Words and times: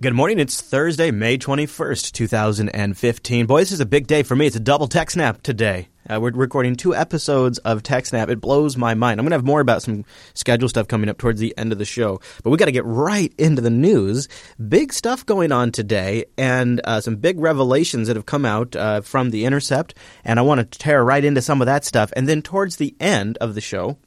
Good 0.00 0.14
morning. 0.14 0.38
It's 0.38 0.58
Thursday, 0.58 1.10
May 1.10 1.36
21st, 1.36 2.12
2015. 2.12 3.46
Boy, 3.46 3.60
this 3.60 3.72
is 3.72 3.80
a 3.80 3.86
big 3.86 4.06
day 4.06 4.22
for 4.22 4.34
me. 4.34 4.46
It's 4.46 4.56
a 4.56 4.60
double 4.60 4.88
TechSnap 4.88 5.42
today. 5.42 5.88
Uh, 6.08 6.18
we're 6.18 6.30
recording 6.30 6.76
two 6.76 6.94
episodes 6.94 7.58
of 7.58 7.82
TechSnap. 7.82 8.30
It 8.30 8.40
blows 8.40 8.78
my 8.78 8.94
mind. 8.94 9.20
I'm 9.20 9.24
going 9.24 9.32
to 9.32 9.36
have 9.36 9.44
more 9.44 9.60
about 9.60 9.82
some 9.82 10.06
schedule 10.32 10.70
stuff 10.70 10.88
coming 10.88 11.10
up 11.10 11.18
towards 11.18 11.40
the 11.40 11.56
end 11.58 11.72
of 11.72 11.78
the 11.78 11.84
show, 11.84 12.20
but 12.42 12.48
we 12.48 12.56
got 12.56 12.64
to 12.64 12.72
get 12.72 12.86
right 12.86 13.34
into 13.36 13.60
the 13.60 13.70
news. 13.70 14.28
Big 14.66 14.94
stuff 14.94 15.26
going 15.26 15.52
on 15.52 15.72
today, 15.72 16.24
and 16.38 16.80
uh, 16.84 17.02
some 17.02 17.16
big 17.16 17.38
revelations 17.38 18.08
that 18.08 18.16
have 18.16 18.26
come 18.26 18.46
out 18.46 18.74
uh, 18.74 19.02
from 19.02 19.28
The 19.28 19.44
Intercept, 19.44 19.94
and 20.24 20.38
I 20.38 20.42
want 20.42 20.58
to 20.72 20.78
tear 20.78 21.04
right 21.04 21.22
into 21.22 21.42
some 21.42 21.60
of 21.60 21.66
that 21.66 21.84
stuff. 21.84 22.14
And 22.16 22.26
then 22.26 22.40
towards 22.40 22.76
the 22.76 22.96
end 22.98 23.36
of 23.42 23.54
the 23.54 23.60
show, 23.60 23.98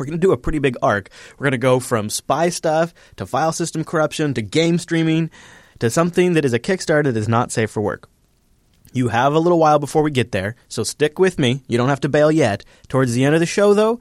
we're 0.00 0.06
going 0.06 0.18
to 0.18 0.26
do 0.26 0.32
a 0.32 0.38
pretty 0.38 0.58
big 0.58 0.76
arc. 0.80 1.10
We're 1.38 1.44
going 1.44 1.52
to 1.52 1.58
go 1.58 1.78
from 1.78 2.08
spy 2.08 2.48
stuff 2.48 2.94
to 3.16 3.26
file 3.26 3.52
system 3.52 3.84
corruption 3.84 4.32
to 4.32 4.40
game 4.40 4.78
streaming 4.78 5.30
to 5.78 5.90
something 5.90 6.32
that 6.32 6.44
is 6.46 6.54
a 6.54 6.58
Kickstarter 6.58 7.04
that 7.04 7.18
is 7.18 7.28
not 7.28 7.52
safe 7.52 7.70
for 7.70 7.82
work. 7.82 8.08
You 8.94 9.08
have 9.08 9.34
a 9.34 9.38
little 9.38 9.58
while 9.58 9.78
before 9.78 10.02
we 10.02 10.10
get 10.10 10.32
there, 10.32 10.56
so 10.68 10.84
stick 10.84 11.18
with 11.18 11.38
me. 11.38 11.62
You 11.68 11.76
don't 11.76 11.90
have 11.90 12.00
to 12.00 12.08
bail 12.08 12.32
yet. 12.32 12.64
Towards 12.88 13.12
the 13.12 13.24
end 13.24 13.34
of 13.34 13.40
the 13.40 13.46
show, 13.46 13.74
though, 13.74 14.00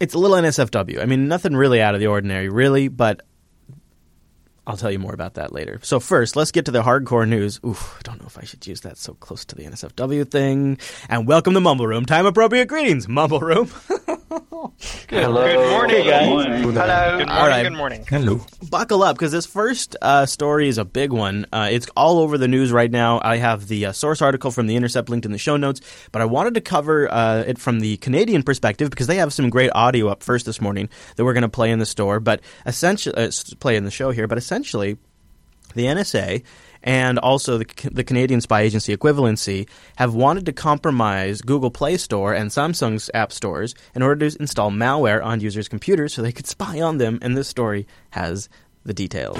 it's 0.00 0.14
a 0.14 0.18
little 0.18 0.36
NSFW. 0.38 1.00
I 1.00 1.04
mean, 1.04 1.28
nothing 1.28 1.54
really 1.54 1.82
out 1.82 1.94
of 1.94 2.00
the 2.00 2.06
ordinary, 2.06 2.48
really, 2.48 2.88
but 2.88 3.20
I'll 4.66 4.78
tell 4.78 4.90
you 4.90 4.98
more 4.98 5.12
about 5.12 5.34
that 5.34 5.52
later. 5.52 5.78
So 5.82 6.00
first, 6.00 6.36
let's 6.36 6.52
get 6.52 6.64
to 6.64 6.70
the 6.70 6.82
hardcore 6.82 7.28
news. 7.28 7.60
Oof, 7.66 7.96
I 7.98 8.02
don't 8.02 8.18
know 8.18 8.26
if 8.26 8.38
I 8.38 8.44
should 8.44 8.66
use 8.66 8.80
that 8.80 8.96
so 8.96 9.12
close 9.12 9.44
to 9.44 9.54
the 9.54 9.64
NSFW 9.64 10.28
thing. 10.28 10.78
And 11.10 11.26
welcome 11.26 11.52
to 11.52 11.60
Mumble 11.60 11.86
Room. 11.86 12.06
Time 12.06 12.24
appropriate 12.24 12.66
greetings, 12.66 13.06
Mumble 13.06 13.40
Room. 13.40 13.70
Good, 15.08 15.24
Hello. 15.24 15.46
Good 15.46 15.70
morning, 15.70 15.96
hey 15.96 16.10
guys. 16.10 16.26
Good 16.26 16.32
morning. 16.34 16.62
Hello. 16.62 17.18
Good 17.18 17.26
morning. 17.26 17.28
All 17.28 17.46
right. 17.46 17.62
Good 17.62 17.72
morning. 17.72 18.04
Hello. 18.08 18.40
Buckle 18.70 19.02
up 19.02 19.16
because 19.16 19.32
this 19.32 19.46
first 19.46 19.96
uh, 20.00 20.26
story 20.26 20.68
is 20.68 20.78
a 20.78 20.84
big 20.84 21.12
one. 21.12 21.46
Uh, 21.52 21.68
it's 21.70 21.86
all 21.96 22.18
over 22.18 22.38
the 22.38 22.48
news 22.48 22.72
right 22.72 22.90
now. 22.90 23.20
I 23.22 23.36
have 23.36 23.68
the 23.68 23.86
uh, 23.86 23.92
source 23.92 24.22
article 24.22 24.50
from 24.50 24.66
the 24.66 24.76
Intercept 24.76 25.08
linked 25.08 25.26
in 25.26 25.32
the 25.32 25.38
show 25.38 25.56
notes, 25.56 25.80
but 26.12 26.22
I 26.22 26.24
wanted 26.24 26.54
to 26.54 26.60
cover 26.60 27.12
uh, 27.12 27.44
it 27.46 27.58
from 27.58 27.80
the 27.80 27.96
Canadian 27.98 28.42
perspective 28.42 28.90
because 28.90 29.06
they 29.06 29.16
have 29.16 29.32
some 29.32 29.50
great 29.50 29.70
audio 29.74 30.08
up 30.08 30.22
first 30.22 30.46
this 30.46 30.60
morning 30.60 30.88
that 31.16 31.24
we're 31.24 31.34
going 31.34 31.42
to 31.42 31.48
play 31.48 31.70
in 31.70 31.78
the 31.78 31.86
store, 31.86 32.20
but 32.20 32.40
essentially 32.66 33.14
uh, 33.16 33.30
play 33.60 33.76
in 33.76 33.84
the 33.84 33.90
show 33.90 34.10
here. 34.10 34.26
But 34.26 34.38
essentially, 34.38 34.96
the 35.74 35.86
NSA 35.86 36.42
and 36.84 37.18
also 37.18 37.58
the, 37.58 37.66
the 37.90 38.04
Canadian 38.04 38.40
Spy 38.40 38.60
Agency 38.60 38.96
equivalency 38.96 39.68
have 39.96 40.14
wanted 40.14 40.46
to 40.46 40.52
compromise 40.52 41.40
Google 41.40 41.70
Play 41.70 41.96
Store 41.96 42.32
and 42.32 42.50
Samsung's 42.50 43.10
app 43.14 43.32
stores 43.32 43.74
in 43.94 44.02
order 44.02 44.28
to 44.28 44.36
install 44.38 44.70
malware 44.70 45.24
on 45.24 45.40
users' 45.40 45.68
computers 45.68 46.14
so 46.14 46.22
they 46.22 46.30
could 46.30 46.46
spy 46.46 46.80
on 46.80 46.98
them. 46.98 47.18
And 47.22 47.36
this 47.36 47.48
story 47.48 47.86
has 48.10 48.48
the 48.84 48.94
details. 48.94 49.38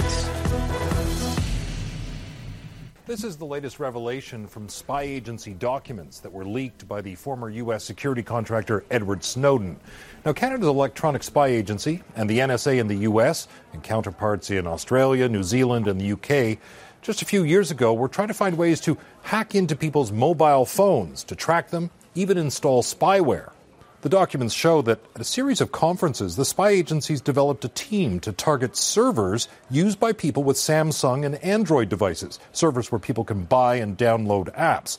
This 3.06 3.22
is 3.22 3.36
the 3.36 3.44
latest 3.44 3.80
revelation 3.80 4.46
from 4.46 4.66
spy 4.66 5.02
agency 5.02 5.52
documents 5.52 6.20
that 6.20 6.32
were 6.32 6.46
leaked 6.46 6.88
by 6.88 7.02
the 7.02 7.14
former 7.14 7.50
U.S. 7.50 7.84
security 7.84 8.22
contractor 8.22 8.82
Edward 8.90 9.22
Snowden. 9.22 9.78
Now, 10.24 10.32
Canada's 10.32 10.68
electronic 10.68 11.22
spy 11.22 11.48
agency 11.48 12.02
and 12.16 12.30
the 12.30 12.38
NSA 12.38 12.78
in 12.78 12.86
the 12.86 12.96
U.S. 12.96 13.46
and 13.74 13.82
counterparts 13.82 14.50
in 14.50 14.66
Australia, 14.66 15.28
New 15.28 15.42
Zealand, 15.42 15.86
and 15.86 16.00
the 16.00 16.06
U.K. 16.06 16.58
just 17.04 17.20
a 17.20 17.26
few 17.26 17.44
years 17.44 17.70
ago 17.70 17.92
were 17.92 18.08
trying 18.08 18.28
to 18.28 18.34
find 18.34 18.56
ways 18.56 18.80
to 18.80 18.96
hack 19.22 19.54
into 19.54 19.76
people's 19.76 20.10
mobile 20.10 20.64
phones 20.64 21.22
to 21.24 21.36
track 21.36 21.68
them, 21.68 21.90
even 22.14 22.38
install 22.38 22.82
spyware. 22.82 23.52
The 24.00 24.08
documents 24.08 24.54
show 24.54 24.80
that 24.82 25.00
at 25.14 25.20
a 25.20 25.24
series 25.24 25.60
of 25.60 25.70
conferences, 25.70 26.36
the 26.36 26.46
spy 26.46 26.70
agencies 26.70 27.20
developed 27.20 27.64
a 27.64 27.68
team 27.68 28.20
to 28.20 28.32
target 28.32 28.74
servers 28.76 29.48
used 29.70 30.00
by 30.00 30.12
people 30.12 30.44
with 30.44 30.56
Samsung 30.56 31.26
and 31.26 31.36
Android 31.44 31.90
devices, 31.90 32.38
servers 32.52 32.90
where 32.90 32.98
people 32.98 33.24
can 33.24 33.44
buy 33.44 33.76
and 33.76 33.98
download 33.98 34.54
apps. 34.56 34.98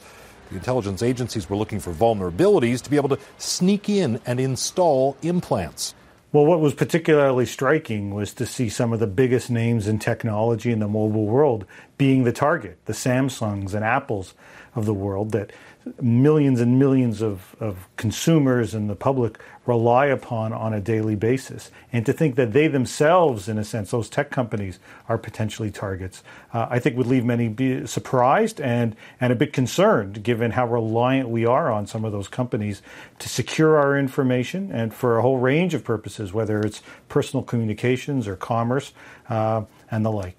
The 0.50 0.58
intelligence 0.58 1.02
agencies 1.02 1.50
were 1.50 1.58
looking 1.58 1.80
for 1.80 1.92
vulnerabilities 1.92 2.84
to 2.84 2.92
be 2.92 2.98
able 2.98 3.10
to 3.10 3.20
sneak 3.40 3.90
in 3.90 4.22
and 4.28 4.40
install 4.40 5.18
implants. 5.24 5.96
Well, 6.36 6.46
what 6.46 6.60
was 6.60 6.74
particularly 6.74 7.46
striking 7.46 8.14
was 8.14 8.34
to 8.34 8.46
see 8.46 8.68
some 8.68 8.92
of 8.92 9.00
the 9.00 9.08
biggest 9.08 9.50
names 9.50 9.88
in 9.88 10.00
technology 10.00 10.70
in 10.70 10.80
the 10.80 10.88
mobile 10.90 11.28
world 11.28 11.66
being 11.98 12.26
the 12.26 12.34
target, 12.34 12.78
the 12.84 12.92
Samsungs 12.92 13.74
and 13.74 13.86
Apples 13.86 14.34
of 14.76 14.86
the 14.86 14.94
world 14.94 15.32
that 15.32 15.54
millions 16.02 16.62
and 16.62 16.80
millions 16.80 17.22
of, 17.22 17.56
of 17.60 17.88
consumers 17.96 18.74
and 18.74 18.90
the 18.90 18.96
public 18.96 19.40
rely 19.66 20.08
upon 20.08 20.54
on 20.54 20.74
a 20.74 20.80
daily 20.80 21.16
basis. 21.16 21.72
And 21.92 22.06
to 22.06 22.14
think 22.14 22.36
that 22.36 22.54
they 22.54 22.68
themselves, 22.68 23.48
in 23.48 23.58
a 23.58 23.64
sense, 23.64 23.92
those 23.92 24.10
tech 24.10 24.30
companies 24.32 24.80
are 25.08 25.18
potentially 25.18 25.72
targets, 25.72 26.24
uh, 26.54 26.68
I 26.70 26.80
think 26.80 26.98
would 26.98 27.08
leave 27.08 27.26
many 27.26 27.86
surprised 27.86 28.60
and, 28.62 28.96
and 29.20 29.32
a 29.32 29.36
bit 29.36 29.54
concerned 29.54 30.24
given 30.24 30.52
how 30.52 30.68
reliant 30.68 31.30
we 31.30 31.46
are 31.46 31.72
on 31.72 31.88
some 31.88 32.06
of 32.06 32.12
those 32.12 32.28
companies 32.28 32.82
to 33.20 33.30
secure 33.30 33.78
our 33.78 33.98
information 33.98 34.72
and 34.72 34.94
for 34.94 35.18
a 35.18 35.22
whole 35.22 35.38
range 35.38 35.74
of 35.74 35.84
purposes, 35.84 36.34
whether 36.34 36.62
it's 36.62 36.82
personal 37.10 37.44
communications 37.44 38.28
or 38.28 38.36
commerce 38.36 38.94
uh, 39.30 39.64
and 39.92 40.06
the 40.06 40.12
like. 40.12 40.36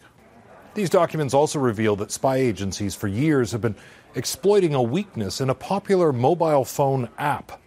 These 0.74 0.90
documents 0.90 1.32
also 1.32 1.58
reveal 1.58 1.96
that 1.96 2.12
spy 2.12 2.36
agencies 2.36 2.94
for 2.94 3.08
years 3.08 3.52
have 3.52 3.62
been 3.62 3.76
exploiting 4.16 4.74
a 4.74 4.82
weakness 4.82 5.42
in 5.42 5.50
a 5.50 5.54
popular 5.54 6.10
mobile 6.10 6.64
phone 6.64 7.08
app. 7.18 7.60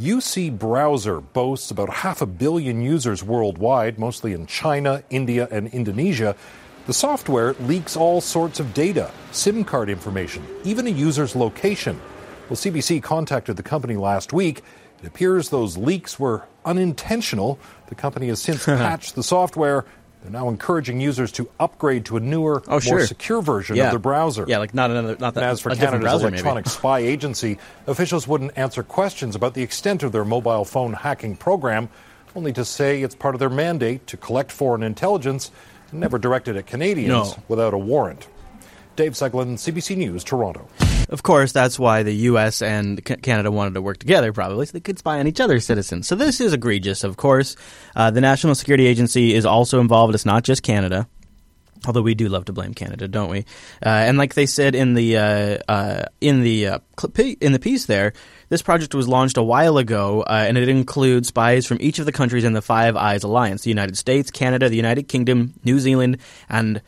UC 0.00 0.58
Browser 0.58 1.20
boasts 1.20 1.70
about 1.70 1.90
half 1.90 2.22
a 2.22 2.26
billion 2.26 2.80
users 2.80 3.22
worldwide, 3.22 3.98
mostly 3.98 4.32
in 4.32 4.46
China, 4.46 5.04
India, 5.10 5.46
and 5.50 5.68
Indonesia. 5.68 6.34
The 6.86 6.94
software 6.94 7.52
leaks 7.60 7.96
all 7.96 8.22
sorts 8.22 8.58
of 8.58 8.72
data, 8.72 9.10
SIM 9.30 9.62
card 9.62 9.90
information, 9.90 10.42
even 10.64 10.86
a 10.86 10.90
user's 10.90 11.36
location. 11.36 12.00
Well, 12.48 12.56
CBC 12.56 13.02
contacted 13.02 13.56
the 13.56 13.62
company 13.62 13.96
last 13.96 14.32
week. 14.32 14.62
It 15.02 15.06
appears 15.06 15.50
those 15.50 15.76
leaks 15.76 16.18
were 16.18 16.46
unintentional. 16.64 17.58
The 17.88 17.94
company 17.94 18.28
has 18.28 18.40
since 18.40 18.64
patched 18.64 19.14
the 19.14 19.22
software 19.22 19.84
they're 20.24 20.32
now 20.32 20.48
encouraging 20.48 21.02
users 21.02 21.30
to 21.32 21.50
upgrade 21.60 22.06
to 22.06 22.16
a 22.16 22.20
newer, 22.20 22.62
oh, 22.68 22.80
sure. 22.80 22.96
more 22.96 23.06
secure 23.06 23.42
version 23.42 23.76
yeah. 23.76 23.84
of 23.84 23.90
their 23.90 23.98
browser. 23.98 24.46
Yeah, 24.48 24.56
like 24.56 24.72
not 24.72 24.90
another, 24.90 25.16
not 25.20 25.34
that. 25.34 25.42
And 25.42 25.50
as 25.50 25.60
for 25.60 25.74
Canada's 25.74 26.00
browser, 26.00 26.28
electronic 26.28 26.66
spy 26.66 27.00
agency, 27.00 27.58
officials 27.86 28.26
wouldn't 28.26 28.56
answer 28.56 28.82
questions 28.82 29.36
about 29.36 29.52
the 29.52 29.62
extent 29.62 30.02
of 30.02 30.12
their 30.12 30.24
mobile 30.24 30.64
phone 30.64 30.94
hacking 30.94 31.36
program, 31.36 31.90
only 32.34 32.54
to 32.54 32.64
say 32.64 33.02
it's 33.02 33.14
part 33.14 33.34
of 33.34 33.38
their 33.38 33.50
mandate 33.50 34.06
to 34.06 34.16
collect 34.16 34.50
foreign 34.50 34.82
intelligence, 34.82 35.50
never 35.92 36.16
directed 36.18 36.56
at 36.56 36.66
Canadians 36.66 37.36
no. 37.36 37.42
without 37.48 37.74
a 37.74 37.78
warrant. 37.78 38.26
Dave 38.96 39.12
Seglin, 39.12 39.58
CBC 39.58 39.94
News, 39.94 40.24
Toronto. 40.24 40.66
Of 41.08 41.22
course, 41.22 41.52
that's 41.52 41.78
why 41.78 42.02
the 42.02 42.14
U.S. 42.14 42.62
and 42.62 43.04
Canada 43.04 43.50
wanted 43.50 43.74
to 43.74 43.82
work 43.82 43.98
together, 43.98 44.32
probably, 44.32 44.66
so 44.66 44.72
they 44.72 44.80
could 44.80 44.98
spy 44.98 45.18
on 45.18 45.26
each 45.26 45.40
other's 45.40 45.64
citizens. 45.64 46.08
So 46.08 46.14
this 46.14 46.40
is 46.40 46.52
egregious, 46.52 47.04
of 47.04 47.16
course. 47.16 47.56
Uh, 47.94 48.10
the 48.10 48.20
National 48.20 48.54
Security 48.54 48.86
Agency 48.86 49.34
is 49.34 49.44
also 49.44 49.80
involved. 49.80 50.14
It's 50.14 50.26
not 50.26 50.44
just 50.44 50.62
Canada. 50.62 51.08
Although 51.86 52.02
we 52.02 52.14
do 52.14 52.28
love 52.28 52.46
to 52.46 52.52
blame 52.52 52.72
Canada, 52.72 53.06
don't 53.08 53.28
we? 53.28 53.40
Uh, 53.84 53.88
and 53.88 54.16
like 54.16 54.34
they 54.34 54.46
said 54.46 54.74
in 54.74 54.94
the 54.94 55.18
uh, 55.18 55.58
uh 55.68 56.04
in 56.20 56.40
the 56.40 56.66
uh, 56.68 56.78
in 57.40 57.52
the 57.52 57.58
piece 57.58 57.84
there, 57.84 58.14
this 58.48 58.62
project 58.62 58.94
was 58.94 59.06
launched 59.06 59.36
a 59.36 59.42
while 59.42 59.76
ago, 59.76 60.22
uh, 60.22 60.46
and 60.48 60.56
it 60.56 60.68
includes 60.68 61.28
spies 61.28 61.66
from 61.66 61.76
each 61.80 61.98
of 61.98 62.06
the 62.06 62.12
countries 62.12 62.44
in 62.44 62.54
the 62.54 62.62
Five 62.62 62.96
Eyes 62.96 63.22
Alliance: 63.22 63.64
the 63.64 63.70
United 63.70 63.98
States, 63.98 64.30
Canada, 64.30 64.70
the 64.70 64.76
United 64.76 65.08
Kingdom, 65.08 65.52
New 65.62 65.78
Zealand, 65.78 66.18
and 66.48 66.80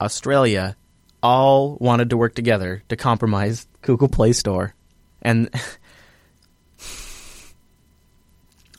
Australia 0.00 0.76
all 1.24 1.78
wanted 1.80 2.10
to 2.10 2.16
work 2.18 2.34
together 2.34 2.82
to 2.90 2.96
compromise 2.96 3.66
Google 3.80 4.08
Play 4.08 4.34
Store. 4.34 4.74
And 5.22 5.48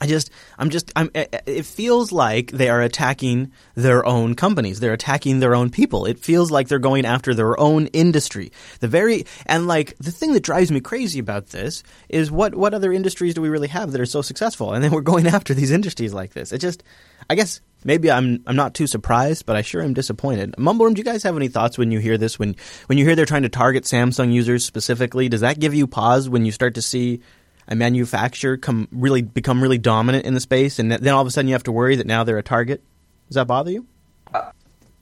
I 0.01 0.07
just, 0.07 0.29
I'm 0.57 0.69
just, 0.69 0.91
I'm, 0.95 1.09
eh, 1.15 1.25
eh, 1.31 1.39
it 1.45 1.65
feels 1.65 2.11
like 2.11 2.51
they 2.51 2.69
are 2.69 2.81
attacking 2.81 3.51
their 3.75 4.05
own 4.05 4.35
companies. 4.35 4.79
They're 4.79 4.93
attacking 4.93 5.39
their 5.39 5.55
own 5.55 5.69
people. 5.69 6.05
It 6.05 6.19
feels 6.19 6.51
like 6.51 6.67
they're 6.67 6.79
going 6.79 7.05
after 7.05 7.33
their 7.33 7.57
own 7.57 7.87
industry. 7.87 8.51
The 8.81 8.89
very, 8.89 9.25
and 9.45 9.67
like, 9.67 9.97
the 9.97 10.11
thing 10.11 10.33
that 10.33 10.43
drives 10.43 10.71
me 10.71 10.81
crazy 10.81 11.19
about 11.19 11.47
this 11.47 11.81
is 12.09 12.29
what, 12.29 12.55
what 12.55 12.73
other 12.73 12.91
industries 12.91 13.35
do 13.35 13.41
we 13.41 13.49
really 13.49 13.69
have 13.69 13.93
that 13.93 14.01
are 14.01 14.05
so 14.05 14.21
successful? 14.21 14.73
And 14.73 14.83
then 14.83 14.91
we're 14.91 15.01
going 15.01 15.27
after 15.35 15.53
these 15.53 15.71
industries 15.71 16.13
like 16.13 16.33
this. 16.33 16.51
It 16.51 16.59
just, 16.59 16.83
I 17.29 17.35
guess 17.35 17.61
maybe 17.85 18.11
I'm 18.11 18.43
I'm 18.45 18.55
not 18.55 18.73
too 18.73 18.87
surprised, 18.87 19.45
but 19.45 19.55
I 19.55 19.61
sure 19.61 19.81
am 19.81 19.93
disappointed. 19.93 20.53
Mumbleroom, 20.57 20.95
do 20.95 20.99
you 20.99 21.05
guys 21.05 21.23
have 21.23 21.37
any 21.37 21.47
thoughts 21.47 21.77
when 21.77 21.91
you 21.91 21.99
hear 21.99 22.17
this? 22.17 22.37
When 22.37 22.55
when 22.87 22.97
you 22.97 23.05
hear 23.05 23.15
they're 23.15 23.25
trying 23.25 23.43
to 23.43 23.49
target 23.49 23.85
Samsung 23.85 24.33
users 24.33 24.65
specifically, 24.65 25.29
does 25.29 25.41
that 25.41 25.59
give 25.59 25.73
you 25.73 25.87
pause 25.87 26.27
when 26.27 26.45
you 26.45 26.51
start 26.51 26.75
to 26.75 26.81
see 26.81 27.21
a 27.67 27.75
manufacturer 27.75 28.57
come 28.57 28.87
really 28.91 29.21
become 29.21 29.61
really 29.61 29.77
dominant 29.77 30.25
in 30.25 30.33
the 30.33 30.39
space, 30.39 30.79
and 30.79 30.91
then 30.91 31.13
all 31.13 31.21
of 31.21 31.27
a 31.27 31.31
sudden 31.31 31.47
you 31.47 31.53
have 31.53 31.63
to 31.63 31.71
worry 31.71 31.95
that 31.95 32.07
now 32.07 32.23
they're 32.23 32.37
a 32.37 32.43
target? 32.43 32.81
Does 33.27 33.35
that 33.35 33.47
bother 33.47 33.71
you? 33.71 33.85
Uh, 34.33 34.51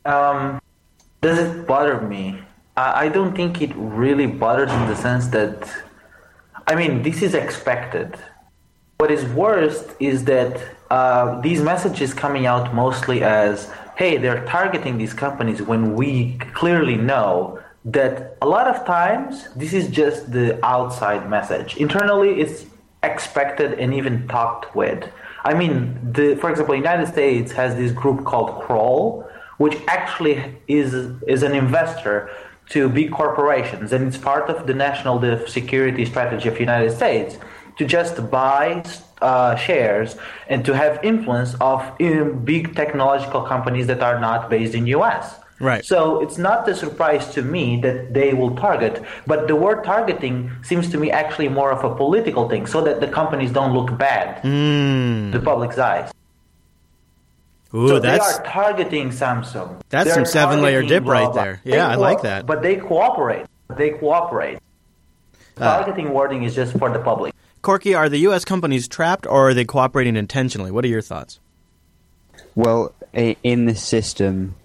um, 0.05 0.61
does 1.21 1.37
it 1.39 1.67
bother 1.67 2.01
me? 2.01 2.39
I, 2.75 3.07
don't 3.09 3.35
think 3.35 3.61
it 3.61 3.71
really 3.75 4.25
bothers 4.25 4.71
in 4.71 4.87
the 4.87 4.95
sense 4.95 5.27
that, 5.27 5.69
I 6.65 6.73
mean, 6.73 7.03
this 7.03 7.21
is 7.21 7.35
expected. 7.35 8.15
What 8.97 9.11
is 9.11 9.23
worst 9.25 9.91
is 9.99 10.25
that 10.25 10.59
uh, 10.89 11.39
these 11.41 11.61
messages 11.61 12.15
coming 12.15 12.47
out 12.47 12.73
mostly 12.73 13.23
as 13.23 13.69
hey, 13.95 14.17
they're 14.17 14.43
targeting 14.45 14.97
these 14.97 15.13
companies 15.13 15.61
when 15.61 15.93
we 15.93 16.37
clearly 16.55 16.95
know 16.95 17.59
that 17.85 18.37
a 18.41 18.47
lot 18.47 18.67
of 18.67 18.85
times 18.85 19.49
this 19.55 19.73
is 19.73 19.87
just 19.89 20.31
the 20.31 20.63
outside 20.65 21.29
message. 21.29 21.75
Internally, 21.77 22.39
it's 22.39 22.65
expected 23.03 23.73
and 23.73 23.93
even 23.93 24.27
talked 24.27 24.73
with. 24.75 25.09
I 25.43 25.53
mean, 25.53 25.99
the, 26.13 26.35
for 26.35 26.49
example, 26.49 26.75
United 26.75 27.07
States 27.07 27.51
has 27.51 27.75
this 27.75 27.91
group 27.91 28.23
called 28.23 28.61
Crawl, 28.61 29.27
which 29.57 29.77
actually 29.87 30.55
is 30.67 30.93
is 31.27 31.43
an 31.43 31.53
investor 31.53 32.29
to 32.69 32.87
big 32.87 33.11
corporations, 33.11 33.91
and 33.91 34.07
it's 34.07 34.17
part 34.17 34.49
of 34.49 34.67
the 34.67 34.73
national 34.73 35.19
security 35.47 36.05
strategy 36.05 36.47
of 36.47 36.59
United 36.59 36.91
States 36.91 37.37
to 37.77 37.85
just 37.85 38.29
buy 38.31 38.83
uh, 39.21 39.55
shares 39.55 40.15
and 40.47 40.63
to 40.63 40.73
have 40.75 40.99
influence 41.03 41.55
of 41.59 41.79
big 42.45 42.75
technological 42.75 43.41
companies 43.41 43.87
that 43.87 44.01
are 44.01 44.19
not 44.19 44.49
based 44.49 44.73
in 44.75 44.87
U.S. 44.87 45.39
Right. 45.59 45.85
So 45.85 46.21
it's 46.21 46.37
not 46.37 46.67
a 46.67 46.75
surprise 46.75 47.33
to 47.35 47.41
me 47.41 47.79
that 47.81 48.13
they 48.13 48.33
will 48.33 48.55
target, 48.55 49.01
but 49.27 49.47
the 49.47 49.55
word 49.55 49.83
targeting 49.83 50.51
seems 50.63 50.89
to 50.89 50.97
me 50.97 51.11
actually 51.11 51.47
more 51.47 51.71
of 51.71 51.83
a 51.83 51.95
political 51.95 52.49
thing, 52.49 52.65
so 52.65 52.81
that 52.81 52.99
the 52.99 53.07
companies 53.07 53.51
don't 53.51 53.73
look 53.73 53.97
bad 53.97 54.43
mm. 54.43 55.31
to 55.31 55.39
the 55.39 55.43
public's 55.43 55.77
eyes. 55.77 56.11
Ooh, 57.75 57.87
so 57.87 57.99
that's, 57.99 58.37
they 58.37 58.43
are 58.43 58.45
targeting 58.45 59.09
Samsung. 59.09 59.81
That's 59.89 60.05
They're 60.05 60.13
some 60.13 60.25
seven-layer 60.25 60.83
dip 60.83 61.03
blah, 61.03 61.13
right 61.13 61.33
blah. 61.33 61.43
there. 61.43 61.61
Yeah, 61.63 61.87
I 61.87 61.95
like 61.95 62.21
that. 62.21 62.45
But 62.45 62.61
they 62.61 62.75
cooperate. 62.75 63.47
They 63.75 63.91
cooperate. 63.91 64.59
Uh, 65.57 65.77
Targeting 65.77 66.13
wording 66.13 66.43
is 66.43 66.55
just 66.55 66.77
for 66.77 66.91
the 66.91 66.99
public. 66.99 67.33
Corky, 67.61 67.93
are 67.93 68.09
the 68.09 68.17
U.S. 68.19 68.43
companies 68.43 68.87
trapped 68.87 69.25
or 69.25 69.49
are 69.49 69.53
they 69.53 69.65
cooperating 69.65 70.15
intentionally? 70.15 70.71
What 70.71 70.83
are 70.83 70.89
your 70.89 71.01
thoughts? 71.01 71.39
Well, 72.55 72.93
in 73.13 73.65
the 73.65 73.75
system, 73.75 74.55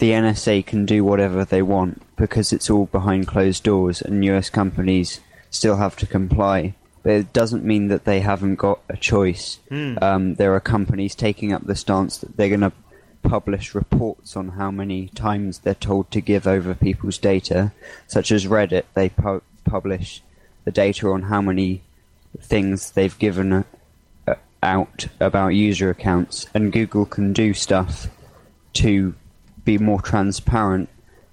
the 0.00 0.12
NSA 0.12 0.64
can 0.64 0.86
do 0.86 1.04
whatever 1.04 1.44
they 1.44 1.60
want 1.60 2.02
because 2.16 2.54
it's 2.54 2.70
all 2.70 2.86
behind 2.86 3.28
closed 3.28 3.62
doors 3.62 4.00
and 4.00 4.24
US 4.24 4.48
companies 4.48 5.20
still 5.50 5.76
have 5.76 5.94
to 5.96 6.06
comply. 6.06 6.74
But 7.02 7.12
it 7.12 7.32
doesn't 7.34 7.64
mean 7.64 7.88
that 7.88 8.06
they 8.06 8.20
haven't 8.20 8.56
got 8.56 8.80
a 8.88 8.96
choice. 8.96 9.58
Mm. 9.70 10.02
Um, 10.02 10.34
there 10.36 10.54
are 10.54 10.60
companies 10.60 11.14
taking 11.14 11.52
up 11.52 11.66
the 11.66 11.76
stance 11.76 12.16
that 12.18 12.36
they're 12.36 12.48
going 12.48 12.60
to 12.60 12.72
publish 13.22 13.74
reports 13.74 14.36
on 14.36 14.48
how 14.50 14.70
many 14.70 15.08
times 15.08 15.58
they're 15.58 15.74
told 15.74 16.10
to 16.10 16.22
give 16.22 16.46
over 16.46 16.74
people's 16.74 17.18
data, 17.18 17.72
such 18.06 18.32
as 18.32 18.46
Reddit. 18.46 18.84
They 18.94 19.10
pu- 19.10 19.42
publish 19.64 20.22
the 20.64 20.72
data 20.72 21.08
on 21.08 21.22
how 21.24 21.42
many 21.42 21.82
things 22.40 22.92
they've 22.92 23.18
given 23.18 23.64
uh, 24.26 24.34
out 24.62 25.08
about 25.20 25.48
user 25.48 25.90
accounts, 25.90 26.46
and 26.54 26.72
Google 26.72 27.04
can 27.04 27.34
do 27.34 27.52
stuff 27.52 28.08
to 28.74 29.14
be 29.72 29.78
more 29.90 30.02
transparent 30.14 30.88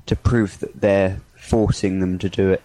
to 0.10 0.16
prove 0.30 0.52
that 0.62 0.74
they're 0.84 1.14
forcing 1.52 1.94
them 2.04 2.14
to 2.24 2.30
do 2.40 2.46
it. 2.56 2.64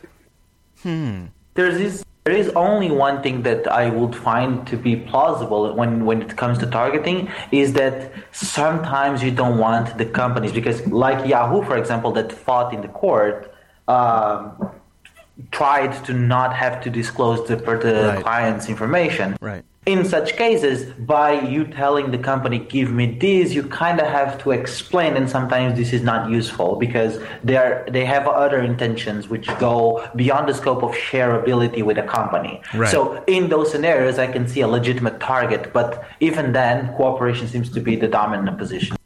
Hmm. 0.82 1.26
There's 1.56 1.76
this. 1.82 1.94
There 2.24 2.38
is 2.44 2.50
only 2.68 2.90
one 3.06 3.16
thing 3.24 3.36
that 3.48 3.62
I 3.82 3.84
would 3.98 4.14
find 4.28 4.50
to 4.70 4.76
be 4.88 4.94
plausible 5.10 5.62
when, 5.80 5.92
when 6.08 6.18
it 6.26 6.32
comes 6.42 6.56
to 6.62 6.66
targeting 6.80 7.18
is 7.50 7.68
that 7.80 7.96
sometimes 8.30 9.16
you 9.26 9.32
don't 9.42 9.58
want 9.66 9.86
the 10.00 10.06
companies 10.22 10.52
because, 10.60 10.78
like 11.06 11.20
Yahoo, 11.32 11.60
for 11.68 11.76
example, 11.82 12.10
that 12.18 12.28
fought 12.44 12.68
in 12.76 12.80
the 12.86 12.92
court, 13.04 13.52
um, 13.88 14.70
tried 15.50 15.92
to 16.06 16.12
not 16.34 16.50
have 16.62 16.74
to 16.84 16.88
disclose 17.00 17.40
the, 17.48 17.56
the 17.56 17.64
Right. 17.64 18.22
client's 18.22 18.66
information. 18.74 19.26
Right. 19.40 19.64
In 19.84 20.04
such 20.04 20.36
cases, 20.36 20.92
by 20.92 21.40
you 21.40 21.64
telling 21.64 22.12
the 22.12 22.18
company, 22.18 22.60
give 22.60 22.92
me 22.92 23.18
this, 23.18 23.52
you 23.52 23.64
kind 23.64 24.00
of 24.00 24.06
have 24.06 24.40
to 24.44 24.52
explain, 24.52 25.16
and 25.16 25.28
sometimes 25.28 25.76
this 25.76 25.92
is 25.92 26.02
not 26.02 26.30
useful 26.30 26.76
because 26.76 27.18
they 27.42 27.56
are 27.56 27.84
they 27.90 28.04
have 28.04 28.28
other 28.28 28.60
intentions 28.60 29.28
which 29.28 29.48
go 29.58 30.08
beyond 30.14 30.48
the 30.48 30.54
scope 30.54 30.84
of 30.84 30.92
shareability 30.92 31.82
with 31.82 31.98
a 31.98 32.04
company. 32.04 32.62
Right. 32.72 32.92
So 32.92 33.24
in 33.26 33.48
those 33.48 33.72
scenarios, 33.72 34.20
I 34.20 34.28
can 34.28 34.46
see 34.46 34.60
a 34.60 34.68
legitimate 34.68 35.18
target, 35.18 35.72
but 35.72 36.04
even 36.20 36.52
then, 36.52 36.94
cooperation 36.94 37.48
seems 37.48 37.68
to 37.70 37.80
be 37.80 37.96
the 37.96 38.06
dominant 38.06 38.58
position. 38.58 38.96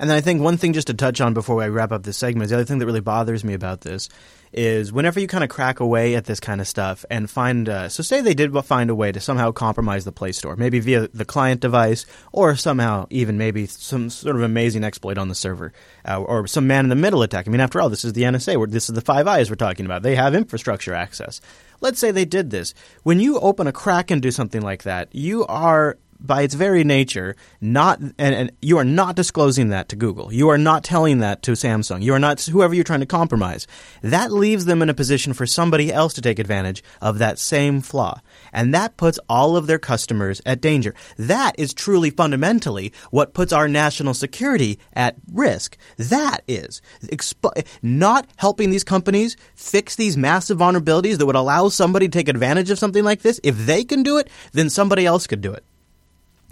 And 0.00 0.10
then 0.10 0.16
I 0.16 0.20
think 0.20 0.42
one 0.42 0.56
thing 0.56 0.72
just 0.72 0.88
to 0.88 0.94
touch 0.94 1.20
on 1.20 1.34
before 1.34 1.62
I 1.62 1.68
wrap 1.68 1.92
up 1.92 2.02
this 2.02 2.16
segment 2.16 2.46
is 2.46 2.50
the 2.50 2.56
other 2.56 2.64
thing 2.64 2.80
that 2.80 2.86
really 2.86 3.00
bothers 3.00 3.44
me 3.44 3.54
about 3.54 3.82
this 3.82 4.08
is 4.52 4.92
whenever 4.92 5.20
you 5.20 5.26
kind 5.26 5.44
of 5.44 5.50
crack 5.50 5.80
away 5.80 6.14
at 6.14 6.24
this 6.24 6.40
kind 6.40 6.60
of 6.60 6.68
stuff 6.68 7.04
and 7.10 7.30
find, 7.30 7.68
uh, 7.68 7.88
so 7.88 8.02
say 8.02 8.20
they 8.20 8.34
did 8.34 8.52
find 8.64 8.90
a 8.90 8.94
way 8.94 9.12
to 9.12 9.20
somehow 9.20 9.52
compromise 9.52 10.04
the 10.04 10.12
Play 10.12 10.32
Store, 10.32 10.56
maybe 10.56 10.80
via 10.80 11.08
the 11.08 11.24
client 11.24 11.60
device 11.60 12.06
or 12.32 12.56
somehow 12.56 13.06
even 13.10 13.38
maybe 13.38 13.66
some 13.66 14.10
sort 14.10 14.36
of 14.36 14.42
amazing 14.42 14.84
exploit 14.84 15.18
on 15.18 15.28
the 15.28 15.34
server 15.34 15.72
uh, 16.06 16.20
or 16.20 16.46
some 16.46 16.66
man 16.66 16.84
in 16.84 16.88
the 16.88 16.96
middle 16.96 17.22
attack. 17.22 17.46
I 17.46 17.50
mean, 17.50 17.60
after 17.60 17.80
all, 17.80 17.88
this 17.88 18.04
is 18.04 18.12
the 18.12 18.22
NSA. 18.22 18.70
This 18.70 18.88
is 18.88 18.94
the 18.94 19.00
Five 19.00 19.26
Eyes 19.26 19.50
we're 19.50 19.56
talking 19.56 19.86
about. 19.86 20.02
They 20.02 20.16
have 20.16 20.34
infrastructure 20.34 20.94
access. 20.94 21.40
Let's 21.80 21.98
say 21.98 22.10
they 22.10 22.24
did 22.24 22.50
this. 22.50 22.74
When 23.02 23.20
you 23.20 23.38
open 23.38 23.66
a 23.66 23.72
crack 23.72 24.10
and 24.10 24.22
do 24.22 24.30
something 24.30 24.62
like 24.62 24.84
that, 24.84 25.14
you 25.14 25.44
are 25.46 25.98
by 26.20 26.42
its 26.42 26.54
very 26.54 26.84
nature, 26.84 27.36
not 27.60 28.00
and, 28.00 28.14
and 28.18 28.52
you 28.62 28.78
are 28.78 28.84
not 28.84 29.16
disclosing 29.16 29.68
that 29.68 29.88
to 29.88 29.96
Google. 29.96 30.32
You 30.32 30.48
are 30.48 30.58
not 30.58 30.84
telling 30.84 31.18
that 31.18 31.42
to 31.42 31.52
Samsung. 31.52 32.02
You 32.02 32.14
are 32.14 32.18
not 32.18 32.40
whoever 32.42 32.74
you're 32.74 32.84
trying 32.84 33.00
to 33.00 33.06
compromise. 33.06 33.66
That 34.02 34.32
leaves 34.32 34.64
them 34.64 34.82
in 34.82 34.90
a 34.90 34.94
position 34.94 35.32
for 35.32 35.46
somebody 35.46 35.92
else 35.92 36.14
to 36.14 36.22
take 36.22 36.38
advantage 36.38 36.82
of 37.00 37.18
that 37.18 37.38
same 37.38 37.80
flaw, 37.80 38.20
and 38.52 38.72
that 38.74 38.96
puts 38.96 39.18
all 39.28 39.56
of 39.56 39.66
their 39.66 39.78
customers 39.78 40.40
at 40.46 40.60
danger. 40.60 40.94
That 41.18 41.54
is 41.58 41.74
truly 41.74 42.10
fundamentally 42.10 42.92
what 43.10 43.34
puts 43.34 43.52
our 43.52 43.68
national 43.68 44.14
security 44.14 44.78
at 44.94 45.16
risk. 45.32 45.76
That 45.96 46.42
is 46.48 46.80
expo- 47.04 47.66
not 47.82 48.26
helping 48.36 48.70
these 48.70 48.84
companies 48.84 49.36
fix 49.54 49.96
these 49.96 50.16
massive 50.16 50.58
vulnerabilities 50.58 51.18
that 51.18 51.26
would 51.26 51.36
allow 51.36 51.68
somebody 51.68 52.08
to 52.08 52.18
take 52.18 52.28
advantage 52.28 52.70
of 52.70 52.78
something 52.78 53.04
like 53.04 53.22
this. 53.22 53.40
If 53.42 53.66
they 53.66 53.84
can 53.84 54.02
do 54.02 54.18
it, 54.18 54.30
then 54.52 54.70
somebody 54.70 55.04
else 55.04 55.26
could 55.26 55.40
do 55.40 55.52
it. 55.52 55.64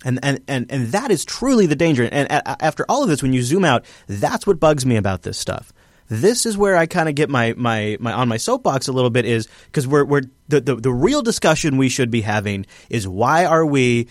And, 0.04 0.20
and, 0.22 0.40
and, 0.46 0.70
and 0.70 0.88
that 0.88 1.10
is 1.10 1.24
truly 1.24 1.66
the 1.66 1.76
danger. 1.76 2.08
And 2.10 2.30
a- 2.30 2.64
after 2.64 2.84
all 2.88 3.02
of 3.02 3.08
this, 3.08 3.22
when 3.22 3.32
you 3.32 3.42
zoom 3.42 3.64
out, 3.64 3.84
that's 4.06 4.46
what 4.46 4.60
bugs 4.60 4.84
me 4.86 4.96
about 4.96 5.22
this 5.22 5.38
stuff. 5.38 5.72
This 6.08 6.44
is 6.44 6.56
where 6.56 6.76
I 6.76 6.86
kind 6.86 7.08
of 7.08 7.14
get 7.14 7.30
my, 7.30 7.54
my, 7.56 7.96
my 7.98 8.12
on 8.12 8.28
my 8.28 8.36
soapbox 8.36 8.88
a 8.88 8.92
little 8.92 9.10
bit 9.10 9.24
is 9.24 9.48
because 9.66 9.88
we're, 9.88 10.04
we're 10.04 10.22
the, 10.48 10.60
the, 10.60 10.76
the 10.76 10.92
real 10.92 11.22
discussion 11.22 11.78
we 11.78 11.88
should 11.88 12.10
be 12.10 12.20
having 12.20 12.66
is 12.90 13.08
why 13.08 13.46
are 13.46 13.64
we 13.64 14.08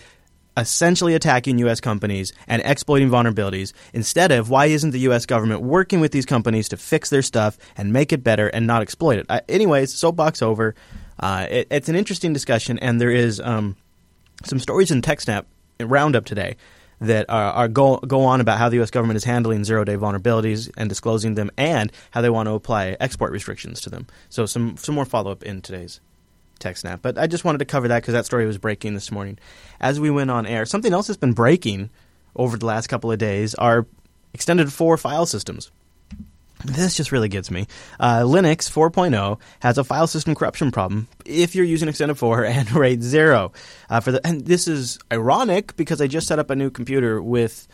essentially 0.56 1.14
attacking 1.14 1.58
U.S. 1.58 1.80
companies 1.80 2.32
and 2.46 2.62
exploiting 2.64 3.10
vulnerabilities 3.10 3.72
instead 3.92 4.32
of 4.32 4.50
why 4.50 4.66
isn't 4.66 4.90
the 4.90 5.00
U.S. 5.00 5.26
government 5.26 5.62
working 5.62 6.00
with 6.00 6.12
these 6.12 6.26
companies 6.26 6.68
to 6.68 6.76
fix 6.76 7.10
their 7.10 7.22
stuff 7.22 7.58
and 7.76 7.92
make 7.92 8.12
it 8.12 8.22
better 8.22 8.48
and 8.48 8.66
not 8.66 8.82
exploit 8.82 9.18
it? 9.18 9.26
I, 9.28 9.42
anyways, 9.48 9.92
soapbox 9.92 10.42
over. 10.42 10.74
Uh, 11.18 11.46
it, 11.48 11.68
it's 11.70 11.88
an 11.88 11.96
interesting 11.96 12.32
discussion, 12.32 12.78
and 12.78 13.00
there 13.00 13.10
is 13.10 13.40
um, 13.40 13.76
some 14.44 14.58
stories 14.58 14.90
in 14.90 15.02
TechSnap 15.02 15.44
roundup 15.80 16.24
today 16.24 16.56
that 17.00 17.28
are, 17.28 17.52
are 17.52 17.68
go 17.68 17.98
go 17.98 18.22
on 18.22 18.40
about 18.40 18.58
how 18.58 18.68
the 18.68 18.76
U.S. 18.76 18.90
government 18.90 19.16
is 19.16 19.24
handling 19.24 19.64
zero 19.64 19.84
day 19.84 19.96
vulnerabilities 19.96 20.70
and 20.76 20.88
disclosing 20.88 21.34
them, 21.34 21.50
and 21.56 21.92
how 22.12 22.20
they 22.20 22.30
want 22.30 22.48
to 22.48 22.52
apply 22.52 22.96
export 23.00 23.32
restrictions 23.32 23.80
to 23.82 23.90
them. 23.90 24.06
So 24.28 24.46
some 24.46 24.76
some 24.76 24.94
more 24.94 25.04
follow 25.04 25.30
up 25.30 25.42
in 25.42 25.62
today's 25.62 26.00
TechSnap. 26.60 27.00
But 27.02 27.18
I 27.18 27.26
just 27.26 27.44
wanted 27.44 27.58
to 27.58 27.64
cover 27.64 27.88
that 27.88 28.02
because 28.02 28.14
that 28.14 28.26
story 28.26 28.46
was 28.46 28.58
breaking 28.58 28.94
this 28.94 29.10
morning 29.10 29.38
as 29.80 30.00
we 30.00 30.10
went 30.10 30.30
on 30.30 30.46
air. 30.46 30.64
Something 30.66 30.92
else 30.92 31.08
that's 31.08 31.18
been 31.18 31.32
breaking 31.32 31.90
over 32.36 32.56
the 32.56 32.66
last 32.66 32.86
couple 32.86 33.10
of 33.12 33.18
days 33.18 33.54
are 33.56 33.86
extended 34.32 34.72
four 34.72 34.96
file 34.96 35.26
systems. 35.26 35.70
This 36.64 36.96
just 36.96 37.12
really 37.12 37.28
gets 37.28 37.50
me. 37.50 37.66
Uh, 38.00 38.20
Linux 38.20 38.70
4.0 38.70 39.38
has 39.60 39.78
a 39.78 39.84
file 39.84 40.06
system 40.06 40.34
corruption 40.34 40.70
problem 40.70 41.08
if 41.24 41.54
you're 41.54 41.64
using 41.64 41.88
Extended 41.88 42.16
4 42.16 42.44
and 42.46 42.72
RAID 42.72 43.02
0. 43.02 43.52
Uh, 43.90 44.00
for 44.00 44.12
the, 44.12 44.26
and 44.26 44.46
this 44.46 44.66
is 44.66 44.98
ironic 45.12 45.76
because 45.76 46.00
I 46.00 46.06
just 46.06 46.26
set 46.26 46.38
up 46.38 46.50
a 46.50 46.56
new 46.56 46.70
computer 46.70 47.22
with 47.22 47.68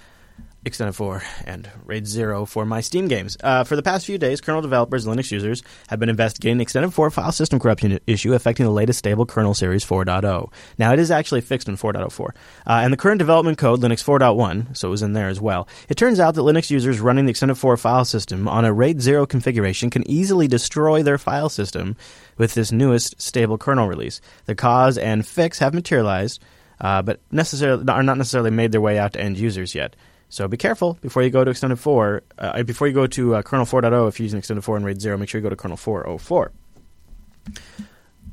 Extended 0.63 0.93
4 0.93 1.23
and 1.47 1.71
RAID 1.87 2.07
0 2.07 2.45
for 2.45 2.67
my 2.67 2.83
Steam 2.83 3.09
games. 3.09 3.35
Uh, 3.43 3.65
for 3.65 3.77
the 3.77 3.83
past 3.83 4.05
few 4.05 4.19
days, 4.19 4.43
kernel 4.43 4.61
developers 4.61 5.07
and 5.07 5.17
Linux 5.17 5.31
users 5.31 5.63
have 5.89 5.99
been 5.99 6.11
investigating 6.11 6.61
Extended 6.61 6.93
4 6.93 7.11
file 7.11 7.33
system 7.33 7.59
corruption 7.59 7.99
issue 8.07 8.35
affecting 8.35 8.67
the 8.67 8.73
latest 8.73 8.99
stable 8.99 9.25
kernel 9.25 9.55
series 9.55 9.87
4.0. 9.87 10.53
Now, 10.77 10.93
it 10.93 10.99
is 10.99 11.11
actually 11.11 11.41
fixed 11.41 11.67
in 11.67 11.79
4.04. 11.79 12.29
Uh, 12.29 12.33
and 12.67 12.93
the 12.93 12.99
current 12.99 13.19
development 13.19 13.57
code, 13.57 13.81
Linux 13.81 14.05
4.1, 14.05 14.77
so 14.77 14.89
it 14.89 14.91
was 14.91 15.03
in 15.03 15.15
there 15.15 15.29
as 15.29 15.41
well. 15.41 15.67
It 15.89 15.97
turns 15.97 16.21
out 16.21 16.35
that 16.35 16.43
Linux 16.43 16.71
users 16.71 17.01
running 17.01 17.25
the 17.25 17.31
Extended 17.31 17.55
4 17.55 17.79
file 17.79 18.05
system 18.05 18.47
on 18.47 18.67
a 18.67 18.73
RAID 18.73 19.01
0 19.01 19.25
configuration 19.25 19.89
can 19.89 20.09
easily 20.11 20.47
destroy 20.47 21.03
their 21.03 21.17
file 21.17 21.49
system 21.49 21.97
with 22.37 22.53
this 22.53 22.71
newest 22.71 23.19
stable 23.19 23.57
kernel 23.57 23.89
release. 23.89 24.21
The 24.45 24.55
cause 24.55 24.99
and 24.99 25.27
fix 25.27 25.59
have 25.61 25.73
materialized, 25.73 26.43
uh, 26.83 27.01
but 27.01 27.21
necessarily 27.31 27.89
are 27.89 28.03
not 28.03 28.19
necessarily 28.19 28.51
made 28.51 28.73
their 28.73 28.81
way 28.83 28.99
out 28.99 29.15
to 29.15 29.21
end 29.21 29.39
users 29.39 29.75
yet. 29.75 29.97
So 30.31 30.47
be 30.47 30.57
careful 30.57 30.97
before 31.01 31.23
you 31.25 31.31
go 31.31 31.45
to 31.45 31.51
Extended 31.51 31.77
4. 31.77 32.23
Uh, 32.39 32.63
before 32.63 32.87
you 32.87 32.95
go 32.95 33.07
to 33.09 33.35
uh, 33.35 33.43
kernel 33.43 33.67
4.0, 33.67 34.09
if 34.09 34.19
you're 34.19 34.25
using 34.25 34.39
Extended 34.39 34.63
4 34.63 34.77
and 34.77 34.87
RAID 34.87 35.01
0, 35.01 35.19
make 35.19 35.29
sure 35.29 35.41
you 35.41 35.43
go 35.43 35.51
to 35.51 35.57
kernel 35.57 35.77
4.04, 35.77 36.51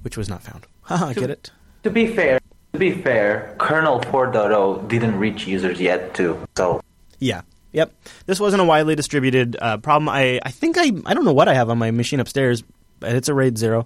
which 0.03 0.15
was 0.15 0.29
not 0.29 0.43
found. 0.43 0.67
Haha, 0.81 1.05
I 1.09 1.13
get 1.13 1.31
it? 1.31 1.51
To 1.83 1.89
be 1.89 2.07
fair, 2.07 2.39
to 2.73 2.79
be 2.79 2.91
fair, 2.91 3.55
kernel 3.59 3.99
4.0 3.99 4.87
didn't 4.87 5.17
reach 5.17 5.47
users 5.47 5.81
yet 5.81 6.13
too. 6.13 6.39
So 6.55 6.81
Yeah. 7.19 7.41
Yep, 7.73 7.93
this 8.25 8.39
wasn't 8.39 8.61
a 8.61 8.65
widely 8.65 8.95
distributed 8.95 9.57
uh, 9.59 9.77
problem. 9.77 10.07
I, 10.07 10.39
I 10.41 10.51
think 10.51 10.77
I 10.77 10.91
I 11.05 11.13
don't 11.13 11.25
know 11.25 11.33
what 11.33 11.49
I 11.49 11.53
have 11.53 11.69
on 11.69 11.77
my 11.77 11.91
machine 11.91 12.19
upstairs, 12.19 12.63
but 12.99 13.13
it's 13.13 13.27
a 13.27 13.33
RAID 13.33 13.57
zero. 13.57 13.85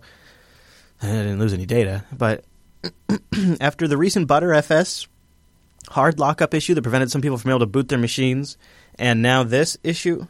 I 1.02 1.08
didn't 1.08 1.40
lose 1.40 1.52
any 1.52 1.66
data, 1.66 2.06
but 2.16 2.46
after 3.60 3.88
the 3.88 3.98
recent 3.98 4.28
Btrfs 4.28 5.08
hard 5.92 6.20
lockup 6.20 6.54
issue 6.54 6.74
that 6.74 6.82
prevented 6.82 7.12
some 7.12 7.22
people 7.22 7.38
from 7.38 7.52
able 7.52 7.60
to 7.60 7.66
boot 7.66 7.90
their 7.90 8.00
machines, 8.00 8.58
and 8.96 9.22
now 9.22 9.44
this 9.44 9.78
issue, 9.84 10.28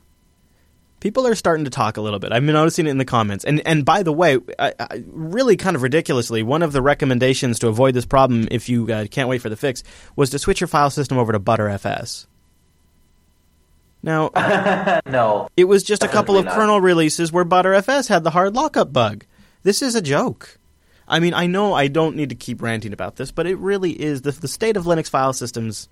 people 1.00 1.28
are 1.28 1.36
starting 1.36 1.66
to 1.66 1.72
talk 1.72 1.98
a 1.98 2.02
little 2.02 2.20
bit. 2.20 2.32
I've 2.32 2.46
been 2.46 2.54
noticing 2.54 2.88
it 2.88 2.90
in 2.90 2.98
the 2.98 3.06
comments. 3.06 3.46
And 3.46 3.66
and 3.66 3.86
by 3.86 4.04
the 4.04 4.14
way, 4.14 4.40
I, 4.58 4.74
I, 4.80 5.04
really 5.08 5.58
kind 5.58 5.76
of 5.76 5.82
ridiculously, 5.82 6.44
one 6.44 6.64
of 6.64 6.74
the 6.74 6.82
recommendations 6.82 7.60
to 7.60 7.68
avoid 7.68 7.94
this 7.94 8.06
problem, 8.06 8.48
if 8.52 8.70
you 8.70 8.92
uh, 8.92 9.06
can't 9.10 9.30
wait 9.30 9.42
for 9.42 9.50
the 9.50 9.58
fix, 9.58 9.84
was 10.16 10.30
to 10.32 10.40
switch 10.40 10.62
your 10.62 10.68
file 10.68 10.90
system 10.90 11.18
over 11.18 11.32
to 11.32 11.40
Btrfs. 11.40 12.28
Now, 14.04 14.32
no, 15.06 15.50
it 15.56 15.66
was 15.66 15.84
just 15.84 16.04
a 16.04 16.08
couple 16.08 16.38
of 16.38 16.46
not. 16.46 16.56
kernel 16.56 16.82
releases 16.82 17.32
where 17.32 17.46
Btrfs 17.46 18.10
had 18.10 18.24
the 18.24 18.32
hard 18.32 18.56
lockup 18.56 18.92
bug. 18.92 19.26
This 19.64 19.82
is 19.82 19.94
a 19.96 20.02
joke. 20.02 20.58
I 21.12 21.20
mean, 21.20 21.34
I 21.36 21.46
know 21.46 21.74
I 21.74 21.88
don't 21.88 22.16
need 22.16 22.30
to 22.30 22.36
keep 22.36 22.62
ranting 22.62 22.94
about 22.94 23.18
this, 23.18 23.32
but 23.32 23.46
it 23.46 23.58
really 23.58 23.92
is 23.92 24.22
the, 24.24 24.32
the 24.32 24.48
state 24.48 24.78
of 24.78 24.86
Linux 24.86 25.10
file 25.10 25.34
systems 25.34 25.90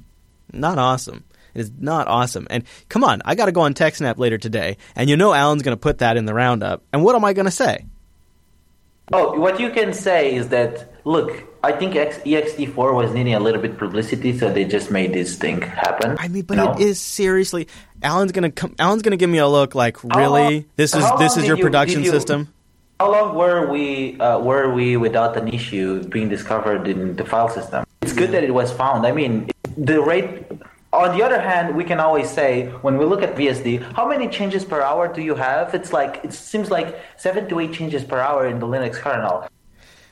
not 0.51 0.79
awesome. 0.79 1.23
It 1.53 1.61
is 1.61 1.71
not 1.77 2.07
awesome. 2.07 2.47
And 2.49 2.63
come 2.89 3.03
on, 3.03 3.21
I 3.25 3.35
got 3.35 3.45
to 3.47 3.51
go 3.51 3.61
on 3.61 3.73
TechSnap 3.73 4.17
later 4.17 4.37
today, 4.37 4.77
and 4.95 5.09
you 5.09 5.17
know 5.17 5.33
Alan's 5.33 5.61
going 5.61 5.75
to 5.75 5.79
put 5.79 5.99
that 5.99 6.15
in 6.17 6.25
the 6.25 6.33
roundup. 6.33 6.83
And 6.93 7.03
what 7.03 7.15
am 7.15 7.25
I 7.25 7.33
going 7.33 7.45
to 7.45 7.51
say? 7.51 7.85
Oh, 9.11 9.39
what 9.39 9.59
you 9.59 9.71
can 9.71 9.91
say 9.93 10.35
is 10.35 10.49
that 10.49 10.93
look, 11.03 11.43
I 11.63 11.71
think 11.71 11.95
X- 11.95 12.19
ext4 12.19 12.93
was 12.93 13.11
needing 13.11 13.33
a 13.33 13.39
little 13.39 13.61
bit 13.61 13.77
publicity, 13.79 14.37
so 14.37 14.51
they 14.53 14.65
just 14.65 14.91
made 14.91 15.13
this 15.13 15.35
thing 15.35 15.61
happen. 15.61 16.15
I 16.19 16.27
mean, 16.27 16.43
but 16.43 16.57
No? 16.57 16.73
it 16.73 16.79
is 16.81 16.99
seriously. 16.99 17.67
Alan's 18.03 18.31
going 18.31 18.43
to 18.43 18.51
come. 18.51 18.75
Alan's 18.77 19.01
going 19.01 19.11
to 19.11 19.17
give 19.17 19.29
me 19.29 19.39
a 19.39 19.47
look 19.47 19.73
like, 19.73 20.03
really? 20.03 20.67
this 20.75 20.93
is 20.93 21.03
this 21.17 21.37
is 21.37 21.47
your 21.47 21.57
you- 21.57 21.63
production 21.63 22.03
you- 22.03 22.11
system? 22.11 22.53
How 22.99 23.09
long 23.09 23.33
were 23.33 23.65
we 23.71 24.19
uh, 24.19 24.39
were 24.39 24.73
we 24.73 24.97
without 24.97 25.37
an 25.37 25.47
issue 25.47 26.03
being 26.03 26.27
discovered 26.27 26.85
in 26.85 27.15
the 27.15 27.23
file 27.23 27.47
system? 27.47 27.85
It's 28.01 28.11
good 28.11 28.31
that 28.31 28.43
it 28.43 28.53
was 28.53 28.73
found. 28.73 29.07
I 29.07 29.13
mean, 29.13 29.49
the 29.77 30.01
rate. 30.01 30.43
On 30.91 31.15
the 31.15 31.23
other 31.23 31.39
hand, 31.39 31.77
we 31.77 31.85
can 31.85 31.99
always 32.01 32.29
say 32.29 32.67
when 32.81 32.97
we 32.97 33.05
look 33.05 33.21
at 33.21 33.35
BSD, 33.35 33.93
how 33.93 34.05
many 34.05 34.27
changes 34.27 34.65
per 34.65 34.81
hour 34.81 35.07
do 35.07 35.21
you 35.21 35.35
have? 35.35 35.73
It's 35.73 35.93
like 35.93 36.19
it 36.25 36.33
seems 36.33 36.71
like 36.71 36.99
seven 37.15 37.47
to 37.47 37.59
eight 37.61 37.71
changes 37.71 38.03
per 38.03 38.19
hour 38.19 38.47
in 38.47 38.59
the 38.59 38.67
Linux 38.67 38.95
kernel. 38.95 39.47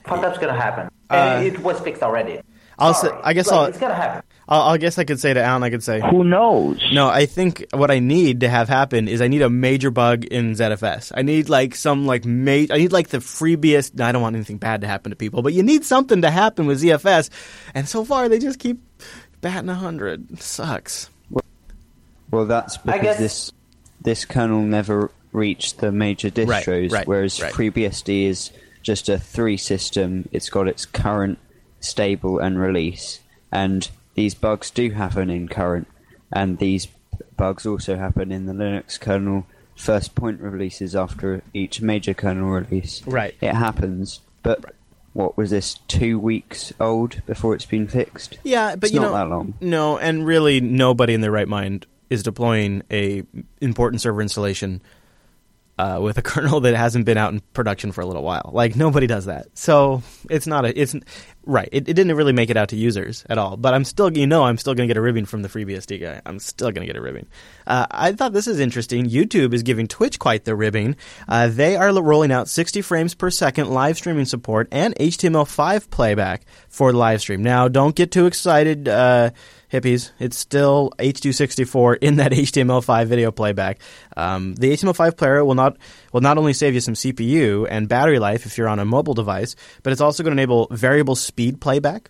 That's 0.06 0.38
gonna 0.38 0.62
happen? 0.67 0.88
And 1.10 1.44
Uh, 1.44 1.48
it 1.48 1.60
was 1.60 1.82
fixed 1.82 2.03
already. 2.03 2.39
I'll 2.79 2.93
say- 2.93 3.07
Sorry. 3.07 3.22
I 3.24 3.34
guess 3.34 3.48
Like, 3.48 3.55
I'll- 3.60 3.65
it's 3.65 3.77
gonna 3.77 3.93
happen. 3.96 4.24
I'll, 4.50 4.62
I 4.62 4.77
guess 4.77 4.98
I 4.98 5.03
could 5.03 5.19
say 5.19 5.34
to 5.34 5.43
Alan, 5.43 5.63
I 5.63 5.69
could 5.69 5.84
say, 5.84 6.00
Who 6.10 6.24
knows? 6.24 6.79
No, 6.93 7.10
I 7.10 7.25
think 7.25 7.65
what 7.74 7.91
I 7.91 8.00
need 8.00 8.39
to 8.41 8.50
have 8.50 8.69
happen 8.69 9.07
is 9.10 9.19
I 9.22 9.27
need 9.27 9.41
a 9.41 9.50
major 9.50 9.91
bug 9.91 10.24
in 10.24 10.53
ZFS. 10.53 11.12
I 11.15 11.22
need 11.22 11.50
like 11.50 11.75
some 11.75 12.05
like 12.05 12.24
ma- 12.25 12.51
I 12.72 12.77
need 12.77 12.93
like 12.93 13.10
the 13.10 13.17
FreeBSD. 13.17 14.00
I 14.00 14.12
don't 14.13 14.22
want 14.22 14.36
anything 14.38 14.57
bad 14.57 14.81
to 14.81 14.88
happen 14.88 15.10
to 15.10 15.15
people, 15.17 15.41
but 15.41 15.53
you 15.53 15.63
need 15.63 15.84
something 15.84 16.22
to 16.22 16.29
happen 16.31 16.65
with 16.65 16.81
ZFS. 16.81 17.29
And 17.74 17.89
so 17.89 18.05
far, 18.05 18.29
they 18.29 18.39
just 18.39 18.60
keep 18.60 18.79
batting 19.41 19.69
a 19.69 19.75
hundred. 19.75 20.39
Sucks. 20.41 21.10
Well, 22.31 22.46
that's 22.46 22.77
because 22.77 23.01
guess- 23.01 23.17
this 23.19 23.51
this 24.01 24.25
kernel 24.25 24.62
never 24.62 25.12
reached 25.34 25.79
the 25.79 25.91
major 25.91 26.27
Right, 26.29 26.63
distros, 26.65 26.91
right, 26.91 27.07
whereas 27.07 27.41
right. 27.41 27.53
FreeBSD 27.53 28.27
is 28.27 28.51
just 28.81 29.10
a 29.10 29.17
three 29.17 29.57
system. 29.57 30.29
It's 30.31 30.50
got 30.50 30.67
its 30.69 30.86
current, 30.86 31.38
stable, 31.88 32.39
and 32.39 32.60
release, 32.60 33.22
and 33.51 33.89
these 34.15 34.34
bugs 34.36 34.70
do 34.72 34.91
happen 34.91 35.29
in 35.29 35.48
current, 35.48 35.88
and 36.32 36.58
these 36.58 36.88
bugs 37.36 37.65
also 37.65 37.96
happen 37.96 38.32
in 38.32 38.46
the 38.46 38.53
Linux 38.53 39.00
kernel 39.00 39.46
first 39.75 40.15
point 40.15 40.41
releases 40.41 40.96
after 40.96 41.41
each 41.53 41.82
major 41.82 42.13
kernel 42.13 42.50
release. 42.50 43.06
Right. 43.08 43.36
It 43.41 43.53
happens, 43.53 44.22
but. 44.44 44.74
What 45.13 45.36
was 45.36 45.50
this? 45.50 45.79
Two 45.88 46.20
weeks 46.20 46.72
old 46.79 47.25
before 47.25 47.56
it's 47.56 47.65
been 47.65 47.88
fixed. 47.88 48.38
Yeah, 48.44 48.75
but 48.75 48.89
It's 48.89 48.94
you 48.94 49.00
not 49.00 49.08
know, 49.08 49.13
that 49.13 49.29
long. 49.29 49.53
No, 49.60 49.98
and 49.98 50.27
really, 50.27 50.62
nobody 50.62 51.15
in 51.15 51.22
their 51.22 51.32
right 51.32 51.48
mind 51.48 51.88
is 52.12 52.22
deploying 52.22 52.84
a 52.91 53.24
important 53.60 54.01
server 54.01 54.22
installation 54.22 54.79
uh, 55.77 56.00
with 56.01 56.17
a 56.17 56.22
kernel 56.24 56.62
that 56.62 56.75
hasn't 56.75 57.05
been 57.05 57.17
out 57.17 57.34
in 57.34 57.41
production 57.53 57.91
for 57.91 58.01
a 58.01 58.05
little 58.05 58.24
while. 58.24 58.50
Like 58.53 58.75
nobody 58.75 59.07
does 59.07 59.25
that. 59.25 59.48
So 59.57 60.03
it's 60.29 60.48
not 60.48 60.65
a. 60.65 60.79
It's 60.79 60.96
right. 61.48 61.69
It, 61.72 61.88
it 61.88 61.93
didn't 61.93 62.15
really 62.15 62.34
make 62.34 62.50
it 62.50 62.57
out 62.57 62.69
to 62.69 62.75
users 62.75 63.25
at 63.29 63.38
all. 63.38 63.57
But 63.57 63.74
I'm 63.74 63.86
still, 63.86 64.15
you 64.15 64.27
know, 64.27 64.43
I'm 64.43 64.57
still 64.57 64.75
going 64.75 64.88
to 64.88 64.93
get 64.93 64.98
a 64.98 65.01
ribbing 65.01 65.25
from 65.25 65.41
the 65.41 65.50
FreeBSD 65.50 66.01
guy. 66.01 66.22
I'm 66.25 66.39
still 66.39 66.72
going 66.72 66.86
to 66.86 66.93
get 66.93 66.98
a 66.98 67.01
ribbing. 67.01 67.27
Uh, 67.65 67.88
I 67.89 68.12
thought 68.12 68.34
this 68.34 68.48
is 68.48 68.60
interesting. 68.60 69.10
YouTube 69.10 69.53
is 69.53 69.63
giving 69.63 69.88
Twitch 69.88 70.19
quite 70.19 70.46
the 70.46 70.55
ribbing. 70.55 70.96
Uh, 71.27 71.48
they 71.48 71.75
are 71.75 71.93
rolling 72.01 72.31
out 72.31 72.50
60 72.50 72.81
frames 72.81 73.15
per 73.15 73.29
second 73.29 73.69
live 73.69 73.98
streaming 73.98 74.25
support 74.25 74.67
and 74.72 74.96
HTML5 74.96 75.89
playback 75.89 76.46
for 76.69 76.91
live 76.93 77.22
stream. 77.22 77.41
Now, 77.41 77.67
don't 77.67 77.96
get 77.96 78.12
too 78.12 78.25
excited. 78.25 78.88
Hippies. 79.71 80.12
It's 80.19 80.38
still 80.38 80.91
H264 80.97 81.97
in 82.01 82.17
that 82.17 82.31
HTML5 82.33 83.05
video 83.05 83.31
playback. 83.31 83.79
Um, 84.15 84.55
the 84.55 84.71
HTML5 84.71 85.17
player 85.17 85.43
will 85.43 85.55
not 85.55 85.77
will 86.13 86.21
not 86.21 86.38
only 86.38 86.53
save 86.53 86.74
you 86.74 86.81
some 86.81 86.93
CPU 86.93 87.67
and 87.69 87.89
battery 87.89 88.19
life 88.19 88.45
if 88.45 88.57
you're 88.57 88.69
on 88.69 88.79
a 88.79 88.86
mobile 88.86 89.13
device, 89.13 89.55
but 89.83 89.91
it's 89.91 90.01
also 90.01 90.24
going 90.24 90.36
to 90.36 90.41
enable 90.41 90.67
variable 90.71 91.15
speed 91.15 91.59
playback. 91.59 92.09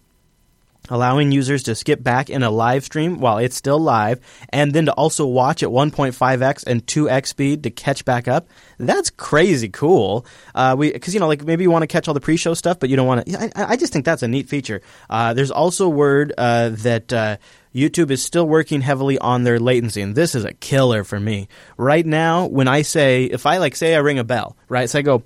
Allowing 0.90 1.34
users 1.34 1.64
to 1.64 1.76
skip 1.76 2.02
back 2.02 2.30
in 2.30 2.44
a 2.44 2.50
live 2.50 2.86
stream 2.86 3.20
while 3.20 3.40
it's 3.40 3.58
still 3.58 3.80
live, 3.80 4.22
and 4.50 4.72
then 4.72 4.86
to 4.86 4.94
also 4.94 5.26
watch 5.26 5.62
at 5.62 5.70
1.5x 5.70 6.66
and 6.66 6.86
2x 6.86 7.28
speed 7.28 7.64
to 7.64 7.70
catch 7.70 8.06
back 8.06 8.30
up. 8.30 8.48
That's 8.78 9.10
crazy 9.10 9.68
cool. 9.68 10.26
Uh, 10.56 10.78
because 10.78 11.14
you 11.14 11.20
know 11.20 11.28
like 11.28 11.44
maybe 11.44 11.64
you 11.64 11.72
want 11.72 11.84
to 11.84 11.88
catch 11.88 12.08
all 12.08 12.14
the 12.14 12.22
pre-show 12.22 12.54
stuff, 12.54 12.80
but 12.80 12.90
you 12.90 12.96
don't 12.96 13.08
want 13.08 13.26
to. 13.26 13.60
I, 13.60 13.74
I 13.74 13.76
just 13.76 13.92
think 13.92 14.06
that's 14.06 14.24
a 14.24 14.30
neat 14.30 14.48
feature. 14.48 14.82
Uh, 15.10 15.34
there's 15.34 15.52
also 15.52 15.90
word 15.90 16.34
uh, 16.38 16.70
that 16.70 17.12
uh, 17.12 17.38
YouTube 17.76 18.10
is 18.10 18.24
still 18.24 18.48
working 18.48 18.80
heavily 18.80 19.20
on 19.20 19.44
their 19.44 19.60
latency, 19.60 20.02
and 20.02 20.16
this 20.16 20.36
is 20.36 20.46
a 20.46 20.54
killer 20.54 21.04
for 21.04 21.20
me 21.20 21.50
right 21.76 22.06
now. 22.06 22.46
When 22.46 22.70
I 22.70 22.84
say 22.84 23.26
if 23.26 23.46
I 23.46 23.58
like 23.58 23.76
say 23.76 23.94
I 23.94 24.00
ring 24.00 24.20
a 24.20 24.24
bell, 24.24 24.56
right? 24.70 24.90
So 24.90 25.00
I 25.00 25.02
go. 25.02 25.24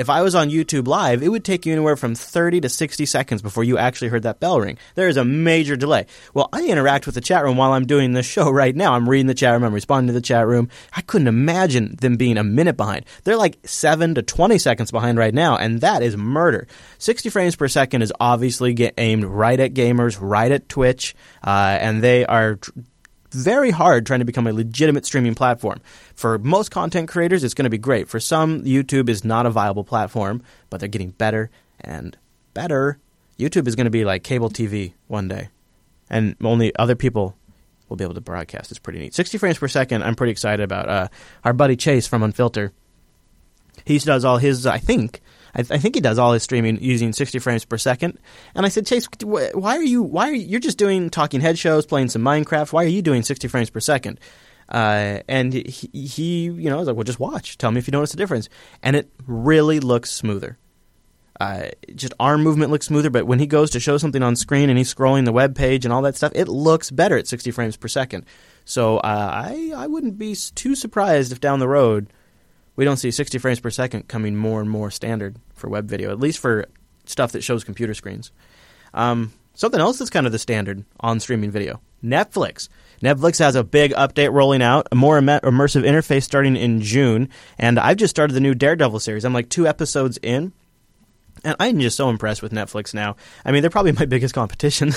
If 0.00 0.08
I 0.08 0.22
was 0.22 0.34
on 0.34 0.48
YouTube 0.48 0.88
Live, 0.88 1.22
it 1.22 1.28
would 1.28 1.44
take 1.44 1.66
you 1.66 1.74
anywhere 1.74 1.94
from 1.94 2.14
30 2.14 2.62
to 2.62 2.70
60 2.70 3.04
seconds 3.04 3.42
before 3.42 3.64
you 3.64 3.76
actually 3.76 4.08
heard 4.08 4.22
that 4.22 4.40
bell 4.40 4.58
ring. 4.58 4.78
There 4.94 5.08
is 5.08 5.18
a 5.18 5.26
major 5.26 5.76
delay. 5.76 6.06
Well, 6.32 6.48
I 6.54 6.66
interact 6.68 7.04
with 7.04 7.16
the 7.16 7.20
chat 7.20 7.44
room 7.44 7.58
while 7.58 7.74
I'm 7.74 7.84
doing 7.84 8.14
this 8.14 8.24
show 8.24 8.48
right 8.48 8.74
now. 8.74 8.94
I'm 8.94 9.06
reading 9.06 9.26
the 9.26 9.34
chat 9.34 9.52
room, 9.52 9.62
I'm 9.62 9.74
responding 9.74 10.06
to 10.06 10.14
the 10.14 10.22
chat 10.22 10.46
room. 10.46 10.70
I 10.96 11.02
couldn't 11.02 11.28
imagine 11.28 11.96
them 11.96 12.16
being 12.16 12.38
a 12.38 12.42
minute 12.42 12.78
behind. 12.78 13.04
They're 13.24 13.36
like 13.36 13.58
7 13.64 14.14
to 14.14 14.22
20 14.22 14.56
seconds 14.56 14.90
behind 14.90 15.18
right 15.18 15.34
now, 15.34 15.58
and 15.58 15.82
that 15.82 16.02
is 16.02 16.16
murder. 16.16 16.66
60 16.96 17.28
frames 17.28 17.54
per 17.54 17.68
second 17.68 18.00
is 18.00 18.10
obviously 18.18 18.74
aimed 18.96 19.24
right 19.24 19.60
at 19.60 19.74
gamers, 19.74 20.16
right 20.18 20.50
at 20.50 20.70
Twitch, 20.70 21.14
uh, 21.44 21.76
and 21.78 22.02
they 22.02 22.24
are 22.24 22.58
very 23.36 23.70
hard 23.70 24.06
trying 24.06 24.20
to 24.20 24.24
become 24.24 24.46
a 24.46 24.52
legitimate 24.52 25.06
streaming 25.06 25.34
platform. 25.34 25.80
For 26.14 26.38
most 26.38 26.70
content 26.70 27.08
creators, 27.08 27.44
it's 27.44 27.54
going 27.54 27.64
to 27.64 27.70
be 27.70 27.78
great. 27.78 28.08
For 28.08 28.20
some, 28.20 28.62
YouTube 28.62 29.08
is 29.08 29.24
not 29.24 29.46
a 29.46 29.50
viable 29.50 29.84
platform, 29.84 30.42
but 30.68 30.80
they're 30.80 30.88
getting 30.88 31.10
better 31.10 31.50
and 31.80 32.16
better. 32.54 32.98
YouTube 33.38 33.66
is 33.66 33.76
going 33.76 33.86
to 33.86 33.90
be 33.90 34.04
like 34.04 34.22
cable 34.22 34.50
TV 34.50 34.92
one 35.08 35.28
day, 35.28 35.48
and 36.10 36.36
only 36.42 36.74
other 36.76 36.94
people 36.94 37.36
will 37.88 37.96
be 37.96 38.04
able 38.04 38.14
to 38.14 38.20
broadcast. 38.20 38.70
It's 38.70 38.78
pretty 38.78 38.98
neat. 38.98 39.14
60 39.14 39.38
frames 39.38 39.58
per 39.58 39.68
second, 39.68 40.02
I'm 40.02 40.14
pretty 40.14 40.30
excited 40.30 40.62
about. 40.62 40.88
Uh, 40.88 41.08
our 41.44 41.52
buddy 41.52 41.76
Chase 41.76 42.06
from 42.06 42.22
Unfilter, 42.22 42.70
he 43.84 43.98
does 43.98 44.24
all 44.24 44.38
his, 44.38 44.66
I 44.66 44.78
think, 44.78 45.20
I, 45.54 45.60
I 45.60 45.78
think 45.78 45.94
he 45.94 46.00
does 46.00 46.18
all 46.18 46.32
his 46.32 46.42
streaming 46.42 46.82
using 46.82 47.12
60 47.12 47.38
frames 47.38 47.64
per 47.64 47.78
second. 47.78 48.18
And 48.54 48.64
I 48.64 48.68
said, 48.68 48.86
Chase, 48.86 49.06
wh- 49.22 49.54
why 49.54 49.76
are 49.76 49.82
you? 49.82 50.02
Why 50.02 50.30
are 50.30 50.34
you, 50.34 50.46
you're 50.46 50.60
just 50.60 50.78
doing 50.78 51.10
talking 51.10 51.40
head 51.40 51.58
shows, 51.58 51.86
playing 51.86 52.08
some 52.08 52.22
Minecraft? 52.22 52.72
Why 52.72 52.84
are 52.84 52.88
you 52.88 53.02
doing 53.02 53.22
60 53.22 53.48
frames 53.48 53.70
per 53.70 53.80
second? 53.80 54.20
Uh, 54.68 55.20
and 55.28 55.52
he, 55.52 55.90
he, 55.92 56.44
you 56.44 56.70
know, 56.70 56.76
I 56.76 56.78
was 56.78 56.86
like, 56.86 56.96
well, 56.96 57.04
just 57.04 57.18
watch. 57.18 57.58
Tell 57.58 57.70
me 57.70 57.78
if 57.78 57.88
you 57.88 57.92
notice 57.92 58.12
the 58.12 58.16
difference. 58.16 58.48
And 58.82 58.94
it 58.94 59.10
really 59.26 59.80
looks 59.80 60.10
smoother. 60.10 60.58
Uh, 61.40 61.68
just 61.94 62.12
arm 62.20 62.42
movement 62.42 62.70
looks 62.70 62.86
smoother, 62.86 63.08
but 63.08 63.26
when 63.26 63.38
he 63.38 63.46
goes 63.46 63.70
to 63.70 63.80
show 63.80 63.96
something 63.96 64.22
on 64.22 64.36
screen 64.36 64.68
and 64.68 64.76
he's 64.76 64.94
scrolling 64.94 65.24
the 65.24 65.32
web 65.32 65.56
page 65.56 65.86
and 65.86 65.92
all 65.92 66.02
that 66.02 66.14
stuff, 66.14 66.32
it 66.34 66.48
looks 66.48 66.90
better 66.90 67.16
at 67.16 67.26
60 67.26 67.50
frames 67.50 67.78
per 67.78 67.88
second. 67.88 68.26
So 68.66 68.98
uh, 68.98 69.00
I, 69.48 69.72
I 69.74 69.86
wouldn't 69.86 70.18
be 70.18 70.36
too 70.54 70.74
surprised 70.74 71.32
if 71.32 71.40
down 71.40 71.58
the 71.58 71.66
road 71.66 72.12
we 72.76 72.84
don't 72.84 72.96
see 72.96 73.10
60 73.10 73.38
frames 73.38 73.60
per 73.60 73.70
second 73.70 74.08
coming 74.08 74.36
more 74.36 74.60
and 74.60 74.70
more 74.70 74.90
standard 74.90 75.36
for 75.54 75.68
web 75.68 75.88
video, 75.88 76.10
at 76.10 76.18
least 76.18 76.38
for 76.38 76.66
stuff 77.04 77.32
that 77.32 77.42
shows 77.42 77.64
computer 77.64 77.94
screens. 77.94 78.32
Um, 78.94 79.32
something 79.54 79.80
else 79.80 79.98
that's 79.98 80.10
kind 80.10 80.26
of 80.26 80.32
the 80.32 80.38
standard 80.38 80.84
on 81.00 81.20
streaming 81.20 81.50
video 81.50 81.80
Netflix. 82.02 82.68
Netflix 83.02 83.38
has 83.38 83.54
a 83.54 83.64
big 83.64 83.92
update 83.92 84.32
rolling 84.32 84.62
out, 84.62 84.88
a 84.92 84.94
more 84.94 85.18
imme- 85.18 85.40
immersive 85.40 85.84
interface 85.84 86.22
starting 86.22 86.56
in 86.56 86.80
June, 86.80 87.28
and 87.58 87.78
I've 87.78 87.96
just 87.96 88.10
started 88.10 88.34
the 88.34 88.40
new 88.40 88.54
Daredevil 88.54 89.00
series. 89.00 89.24
I'm 89.24 89.32
like 89.32 89.48
two 89.48 89.66
episodes 89.66 90.18
in, 90.22 90.52
and 91.44 91.56
I'm 91.58 91.80
just 91.80 91.96
so 91.96 92.10
impressed 92.10 92.42
with 92.42 92.52
Netflix 92.52 92.92
now. 92.92 93.16
I 93.44 93.52
mean, 93.52 93.62
they're 93.62 93.70
probably 93.70 93.92
my 93.98 94.04
biggest 94.04 94.34
competition. 94.34 94.92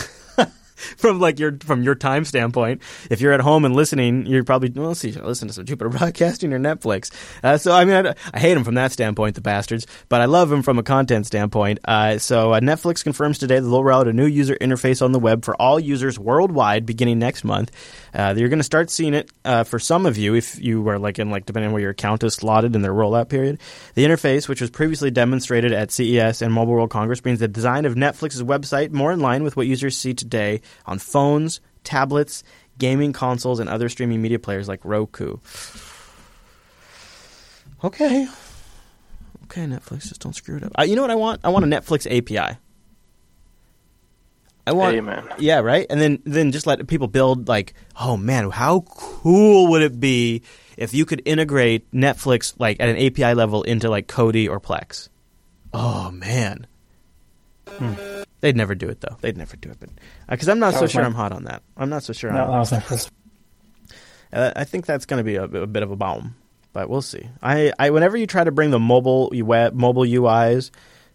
from 0.97 1.19
like 1.19 1.39
your 1.39 1.57
from 1.59 1.83
your 1.83 1.95
time 1.95 2.25
standpoint. 2.25 2.81
If 3.09 3.21
you're 3.21 3.33
at 3.33 3.41
home 3.41 3.65
and 3.65 3.75
listening, 3.75 4.25
you're 4.25 4.43
probably 4.43 4.69
well, 4.69 4.95
see, 4.95 5.11
listen 5.11 5.47
to 5.47 5.53
some 5.53 5.65
Jupiter 5.65 5.89
Broadcasting 5.97 6.53
or 6.53 6.59
Netflix. 6.59 7.11
Uh, 7.43 7.57
so 7.57 7.73
I 7.73 7.85
mean, 7.85 8.07
I, 8.07 8.15
I 8.33 8.39
hate 8.39 8.53
them 8.53 8.63
from 8.63 8.75
that 8.75 8.91
standpoint, 8.91 9.35
the 9.35 9.41
bastards, 9.41 9.87
but 10.09 10.21
I 10.21 10.25
love 10.25 10.49
them 10.49 10.63
from 10.63 10.77
a 10.77 10.83
content 10.83 11.25
standpoint. 11.25 11.79
Uh, 11.85 12.17
so 12.17 12.53
uh, 12.53 12.59
Netflix 12.59 13.03
confirms 13.03 13.37
today 13.37 13.59
that 13.59 13.67
they'll 13.67 13.83
roll 13.83 13.99
out 13.99 14.07
a 14.07 14.13
new 14.13 14.25
user 14.25 14.55
interface 14.55 15.01
on 15.01 15.11
the 15.11 15.19
web 15.19 15.45
for 15.45 15.55
all 15.61 15.79
users 15.79 16.19
worldwide 16.19 16.85
beginning 16.85 17.19
next 17.19 17.43
month. 17.43 17.71
Uh, 18.13 18.33
you're 18.37 18.49
going 18.49 18.59
to 18.59 18.63
start 18.63 18.89
seeing 18.89 19.13
it 19.13 19.31
uh, 19.43 19.63
for 19.63 19.79
some 19.79 20.05
of 20.05 20.17
you 20.17 20.35
if 20.35 20.61
you 20.61 20.81
were 20.81 20.99
like 20.99 21.17
in 21.19 21.29
like 21.31 21.45
depending 21.45 21.67
on 21.67 21.73
where 21.73 21.81
your 21.81 21.91
account 21.91 22.23
is 22.23 22.35
slotted 22.35 22.75
in 22.75 22.81
their 22.81 22.93
rollout 22.93 23.29
period. 23.29 23.59
The 23.95 24.05
interface, 24.05 24.47
which 24.47 24.61
was 24.61 24.69
previously 24.69 25.11
demonstrated 25.11 25.71
at 25.71 25.91
CES 25.91 26.41
and 26.41 26.53
Mobile 26.53 26.73
World 26.73 26.89
Congress, 26.91 27.21
brings 27.21 27.39
the 27.39 27.47
design 27.47 27.85
of 27.85 27.95
Netflix's 27.95 28.43
website 28.43 28.91
more 28.91 29.11
in 29.11 29.19
line 29.19 29.43
with 29.43 29.55
what 29.55 29.67
users 29.67 29.97
see 29.97 30.13
today 30.13 30.61
on 30.85 30.99
phones, 30.99 31.59
tablets, 31.83 32.43
gaming 32.77 33.13
consoles, 33.13 33.59
and 33.59 33.69
other 33.69 33.89
streaming 33.89 34.21
media 34.21 34.39
players 34.39 34.67
like 34.67 34.83
Roku. 34.83 35.37
Okay. 37.83 38.27
Okay, 39.45 39.65
Netflix, 39.65 40.07
just 40.07 40.21
don't 40.21 40.33
screw 40.33 40.57
it 40.57 40.63
up. 40.63 40.71
Uh, 40.79 40.83
you 40.83 40.95
know 40.95 41.01
what 41.01 41.11
I 41.11 41.15
want? 41.15 41.41
I 41.43 41.49
want 41.49 41.65
a 41.65 41.67
Netflix 41.67 42.07
API. 42.07 42.57
I 44.65 44.71
want, 44.71 44.95
Amen. 44.95 45.27
yeah, 45.39 45.59
right. 45.59 45.85
And 45.89 45.99
then, 45.99 46.19
then 46.23 46.51
just 46.53 46.65
let 46.65 46.85
people 46.87 47.07
build. 47.07 47.47
Like, 47.49 47.73
oh 47.99 48.15
man, 48.15 48.49
how 48.49 48.81
cool 48.81 49.67
would 49.71 49.81
it 49.81 49.99
be 49.99 50.41
if 50.77 50.93
you 50.93 51.05
could 51.05 51.21
integrate 51.25 51.91
Netflix 51.91 52.53
like 52.57 52.77
at 52.79 52.87
an 52.87 52.97
API 52.97 53.33
level 53.33 53.63
into 53.63 53.89
like 53.89 54.07
Kodi 54.07 54.49
or 54.49 54.59
Plex? 54.61 55.09
Oh 55.73 56.11
man, 56.11 56.65
they'd 58.41 58.55
never 58.55 58.75
do 58.75 58.87
it 58.89 59.01
though. 59.01 59.17
They'd 59.21 59.37
never 59.37 59.55
do 59.57 59.69
it, 59.69 59.77
but 59.79 59.89
because 60.29 60.47
I'm 60.47 60.59
not 60.59 60.73
That 60.73 60.79
so 60.79 60.87
sure 60.87 61.01
my- 61.01 61.07
I'm 61.07 61.13
hot 61.15 61.31
on 61.31 61.43
that. 61.45 61.63
I'm 61.75 61.89
not 61.89 62.03
so 62.03 62.13
sure. 62.13 62.31
No, 62.31 62.43
on 62.43 62.51
that 62.51 62.57
was 62.59 62.71
my 62.71 62.79
first. 62.79 63.11
uh, 64.31 64.51
I 64.55 64.63
think 64.63 64.85
that's 64.85 65.05
going 65.05 65.19
to 65.19 65.23
be 65.23 65.35
a, 65.35 65.43
a 65.43 65.67
bit 65.67 65.83
of 65.83 65.91
a 65.91 65.95
bomb, 65.95 66.35
but 66.71 66.89
we'll 66.89 67.01
see. 67.01 67.27
I, 67.41 67.73
I 67.79 67.89
whenever 67.89 68.15
you 68.17 68.27
try 68.27 68.43
to 68.43 68.51
bring 68.51 68.71
the 68.71 68.79
mobile 68.79 69.29
web 69.33 69.73
mobile 69.73 70.03
UIs 70.03 70.71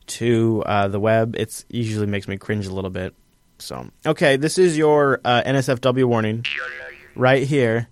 to 0.08 0.62
uh, 0.66 0.88
the 0.88 1.00
web, 1.00 1.34
it's 1.38 1.64
usually 1.70 2.06
makes 2.06 2.28
me 2.28 2.36
cringe 2.36 2.66
a 2.66 2.72
little 2.74 2.90
bit. 2.90 3.14
So 3.58 3.88
okay, 4.06 4.36
this 4.36 4.58
is 4.58 4.78
your 4.78 5.20
uh, 5.24 5.42
NSFW 5.42 6.04
warning 6.04 6.44
right 7.16 7.46
here. 7.46 7.88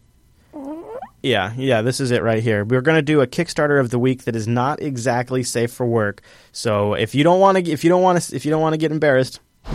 Yeah, 1.22 1.54
yeah, 1.56 1.82
this 1.82 1.98
is 1.98 2.12
it 2.12 2.22
right 2.22 2.40
here. 2.42 2.64
We're 2.64 2.82
going 2.82 2.96
to 2.96 3.02
do 3.02 3.20
a 3.20 3.26
Kickstarter 3.26 3.80
of 3.80 3.90
the 3.90 3.98
week 3.98 4.24
that 4.24 4.36
is 4.36 4.46
not 4.46 4.80
exactly 4.80 5.42
safe 5.42 5.72
for 5.72 5.84
work. 5.84 6.22
So 6.52 6.94
if 6.94 7.16
you 7.16 7.24
don't 7.24 7.40
want 7.40 7.58
to, 7.58 7.70
if 7.70 7.82
you 7.82 7.90
don't 7.90 8.02
want 8.02 8.22
to, 8.22 8.36
if 8.36 8.44
you 8.44 8.50
don't 8.50 8.62
want 8.62 8.74
to 8.74 8.78
get 8.78 8.92
embarrassed, 8.92 9.40
this 9.64 9.74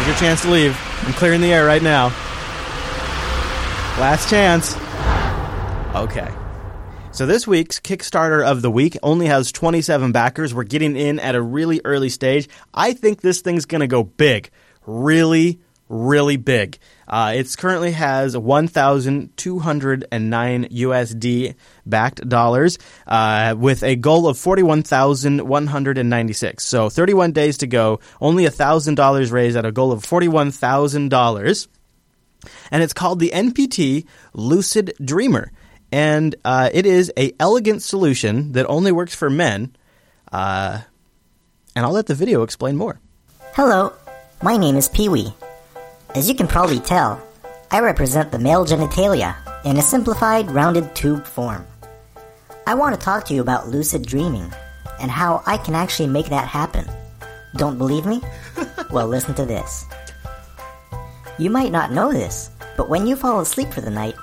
is 0.00 0.06
your 0.06 0.16
chance 0.16 0.42
to 0.42 0.50
leave. 0.50 0.76
I'm 1.02 1.12
clearing 1.12 1.40
the 1.40 1.52
air 1.52 1.64
right 1.64 1.82
now. 1.82 2.08
Last 4.00 4.28
chance. 4.28 4.74
Okay. 5.94 6.39
So 7.12 7.26
this 7.26 7.44
week's 7.46 7.78
Kickstarter 7.80 8.42
of 8.44 8.60
the 8.62 8.70
week 8.70 8.96
only 9.02 9.26
has 9.26 9.52
27 9.52 10.12
backers. 10.12 10.54
We're 10.54 10.62
getting 10.62 10.96
in 10.96 11.18
at 11.18 11.34
a 11.34 11.42
really 11.42 11.82
early 11.84 12.08
stage. 12.08 12.48
I 12.72 12.94
think 12.94 13.20
this 13.20 13.42
thing's 13.42 13.66
going 13.66 13.80
to 13.80 13.88
go 13.88 14.04
big. 14.04 14.48
Really, 14.86 15.60
really 15.88 16.38
big. 16.38 16.78
Uh, 17.08 17.32
it's 17.34 17.56
currently 17.56 17.90
has 17.90 18.36
1,209 18.36 20.68
USD 20.68 21.54
backed 21.84 22.28
dollars 22.28 22.78
uh, 23.06 23.54
with 23.58 23.82
a 23.82 23.96
goal 23.96 24.28
of 24.28 24.38
41,196. 24.38 26.64
So 26.64 26.88
31 26.88 27.32
days 27.32 27.58
to 27.58 27.66
go. 27.66 27.98
Only 28.20 28.44
$1,000 28.44 29.32
raised 29.32 29.56
at 29.56 29.66
a 29.66 29.72
goal 29.72 29.90
of 29.92 30.04
$41,000 30.04 31.68
and 32.70 32.82
it's 32.82 32.94
called 32.94 33.20
the 33.20 33.32
NPT 33.34 34.06
Lucid 34.32 34.94
Dreamer, 35.04 35.52
and 35.92 36.34
uh, 36.44 36.70
it 36.72 36.86
is 36.86 37.12
a 37.16 37.32
elegant 37.40 37.82
solution 37.82 38.52
that 38.52 38.66
only 38.66 38.92
works 38.92 39.14
for 39.14 39.30
men. 39.30 39.74
Uh, 40.30 40.80
and 41.74 41.84
I'll 41.84 41.92
let 41.92 42.06
the 42.06 42.14
video 42.14 42.42
explain 42.42 42.76
more. 42.76 43.00
Hello, 43.54 43.92
my 44.42 44.56
name 44.56 44.76
is 44.76 44.88
Pee 44.88 45.08
Wee. 45.08 45.32
As 46.14 46.28
you 46.28 46.34
can 46.34 46.46
probably 46.46 46.80
tell, 46.80 47.22
I 47.70 47.80
represent 47.80 48.32
the 48.32 48.38
male 48.38 48.64
genitalia 48.64 49.36
in 49.64 49.76
a 49.76 49.82
simplified, 49.82 50.50
rounded 50.50 50.94
tube 50.94 51.26
form. 51.26 51.66
I 52.66 52.74
want 52.74 52.94
to 52.94 53.00
talk 53.00 53.24
to 53.26 53.34
you 53.34 53.40
about 53.40 53.68
lucid 53.68 54.02
dreaming 54.02 54.52
and 55.00 55.10
how 55.10 55.42
I 55.46 55.56
can 55.56 55.74
actually 55.74 56.08
make 56.08 56.26
that 56.26 56.46
happen. 56.46 56.84
Don't 57.56 57.78
believe 57.78 58.06
me? 58.06 58.22
well, 58.90 59.08
listen 59.08 59.34
to 59.34 59.46
this. 59.46 59.84
You 61.38 61.50
might 61.50 61.72
not 61.72 61.92
know 61.92 62.12
this, 62.12 62.50
but 62.76 62.88
when 62.88 63.06
you 63.06 63.16
fall 63.16 63.40
asleep 63.40 63.72
for 63.72 63.80
the 63.80 63.90
night, 63.90 64.14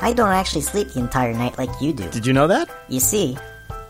I 0.00 0.12
don't 0.12 0.30
actually 0.30 0.62
sleep 0.62 0.88
the 0.88 1.00
entire 1.00 1.32
night 1.32 1.58
like 1.58 1.70
you 1.80 1.92
do. 1.92 2.08
Did 2.10 2.26
you 2.26 2.32
know 2.32 2.46
that? 2.48 2.68
You 2.88 3.00
see, 3.00 3.36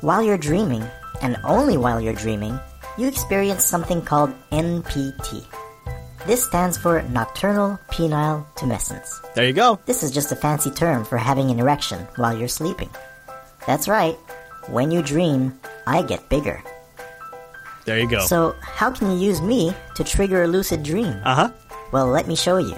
while 0.00 0.22
you're 0.22 0.38
dreaming, 0.38 0.84
and 1.22 1.36
only 1.44 1.76
while 1.76 2.00
you're 2.00 2.12
dreaming, 2.14 2.58
you 2.98 3.08
experience 3.08 3.64
something 3.64 4.02
called 4.02 4.32
NPT. 4.52 5.44
This 6.26 6.44
stands 6.44 6.76
for 6.76 7.02
Nocturnal 7.02 7.78
Penile 7.90 8.44
Tumescence. 8.56 9.08
There 9.34 9.46
you 9.46 9.52
go. 9.52 9.78
This 9.86 10.02
is 10.02 10.10
just 10.10 10.32
a 10.32 10.36
fancy 10.36 10.70
term 10.70 11.04
for 11.04 11.16
having 11.18 11.50
an 11.50 11.58
erection 11.58 12.00
while 12.16 12.36
you're 12.36 12.48
sleeping. 12.48 12.90
That's 13.66 13.88
right, 13.88 14.16
when 14.68 14.90
you 14.90 15.02
dream, 15.02 15.58
I 15.86 16.02
get 16.02 16.28
bigger. 16.28 16.62
There 17.84 17.98
you 18.00 18.08
go. 18.10 18.20
So, 18.26 18.54
how 18.60 18.90
can 18.90 19.10
you 19.12 19.18
use 19.18 19.40
me 19.40 19.72
to 19.94 20.02
trigger 20.04 20.42
a 20.42 20.48
lucid 20.48 20.82
dream? 20.82 21.14
uh 21.24 21.34
huh. 21.34 21.50
Well, 21.92 22.08
let 22.08 22.26
me 22.26 22.34
show 22.34 22.58
you. 22.58 22.76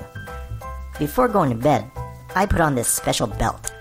Before 0.99 1.29
going 1.29 1.49
to 1.51 1.57
bed, 1.57 1.91
I 2.35 2.47
put 2.47 2.61
on 2.61 2.75
this 2.75 2.88
special 2.88 3.27
belt. 3.27 3.73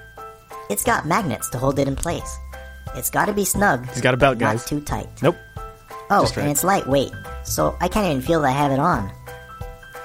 It's 0.70 0.84
got 0.84 1.06
magnets 1.06 1.50
to 1.52 1.58
hold 1.58 1.80
it 1.80 1.88
in 1.88 1.96
place. 1.96 2.38
It's 2.96 3.10
got 3.10 3.26
to 3.26 3.34
be 3.34 3.46
snug. 3.46 3.88
He's 3.90 4.02
got 4.02 4.14
a 4.14 4.18
belt, 4.18 4.40
but 4.40 4.54
not 4.54 4.68
too 4.68 4.82
tight. 4.82 5.08
Nope. 5.22 5.38
Oh, 6.10 6.24
right. 6.24 6.38
and 6.38 6.50
it's 6.50 6.64
lightweight, 6.64 7.12
so 7.44 7.76
I 7.82 7.88
can't 7.90 8.08
even 8.08 8.22
feel 8.22 8.42
that 8.42 8.48
I 8.48 8.52
have 8.52 8.72
it 8.72 8.80
on. 8.80 9.12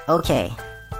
Okay, 0.09 0.51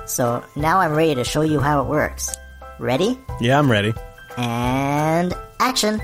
so 0.06 0.44
now 0.56 0.80
I'm 0.80 0.94
ready 0.94 1.14
to 1.16 1.24
show 1.26 1.42
you 1.42 1.60
how 1.60 1.82
it 1.82 1.88
works. 1.90 2.36
Ready? 2.80 3.20
Yeah, 3.42 3.60
I'm 3.60 3.70
ready. 3.70 3.94
And 4.38 5.34
action! 5.60 6.02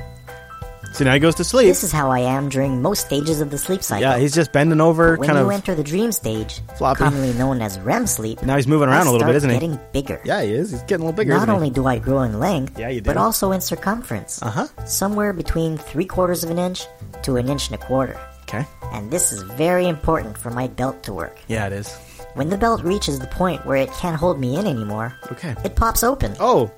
So 0.94 1.06
now 1.06 1.14
he 1.14 1.20
goes 1.20 1.36
to 1.36 1.44
sleep. 1.44 1.68
This 1.68 1.84
is 1.84 1.92
how 1.92 2.12
I 2.12 2.20
am 2.20 2.50
during 2.50 2.82
most 2.82 3.06
stages 3.06 3.40
of 3.42 3.52
the 3.52 3.58
sleep 3.58 3.84
cycle. 3.84 4.02
Yeah, 4.02 4.18
he's 4.18 4.34
just 4.34 4.52
bending 4.52 4.82
over, 4.82 5.16
when 5.16 5.28
kind 5.30 5.40
you 5.40 5.46
of. 5.46 5.52
enter 5.52 5.74
the 5.76 5.84
dream 5.84 6.12
stage, 6.12 6.60
floppy. 6.78 7.00
commonly 7.00 7.32
known 7.34 7.62
as 7.62 7.80
REM 7.80 8.06
sleep, 8.08 8.42
Now 8.44 8.56
he's 8.58 8.68
moving 8.68 8.90
around 8.90 9.08
I 9.08 9.10
a 9.10 9.14
little 9.14 9.28
bit, 9.28 9.36
isn't 9.38 9.50
he? 9.50 9.56
getting 9.56 9.80
bigger. 9.94 10.20
Yeah, 10.26 10.42
he 10.42 10.52
is. 10.52 10.72
He's 10.72 10.82
getting 10.84 11.04
a 11.04 11.06
little 11.06 11.14
bigger. 11.14 11.34
Not 11.38 11.48
only 11.50 11.70
do 11.70 11.86
I 11.88 12.00
grow 12.00 12.22
in 12.24 12.40
length, 12.40 12.78
Yeah, 12.78 12.90
you 12.90 13.02
do. 13.02 13.10
but 13.10 13.18
also 13.18 13.52
in 13.52 13.62
circumference. 13.62 14.42
Uh 14.42 14.50
huh. 14.50 14.86
Somewhere 14.86 15.32
between 15.32 15.78
three 15.78 16.06
quarters 16.06 16.44
of 16.44 16.50
an 16.50 16.58
inch 16.60 16.86
to 17.24 17.38
an 17.38 17.48
inch 17.50 17.68
and 17.72 17.76
a 17.82 17.86
quarter. 17.86 18.20
Okay. 18.44 18.66
And 18.92 19.12
this 19.12 19.32
is 19.32 19.44
very 19.44 19.88
important 19.88 20.38
for 20.38 20.50
my 20.50 20.68
belt 20.68 21.04
to 21.04 21.14
work. 21.14 21.38
Yeah, 21.48 21.68
it 21.68 21.74
is. 21.74 21.94
When 22.34 22.50
the 22.50 22.58
belt 22.58 22.84
reaches 22.84 23.20
the 23.20 23.28
point 23.28 23.66
where 23.66 23.78
it 23.78 23.92
can't 23.94 24.18
hold 24.18 24.40
me 24.40 24.58
in 24.58 24.66
anymore, 24.68 25.16
Okay. 25.32 25.56
it 25.64 25.76
pops 25.76 26.04
open. 26.04 26.36
Oh, 26.40 26.72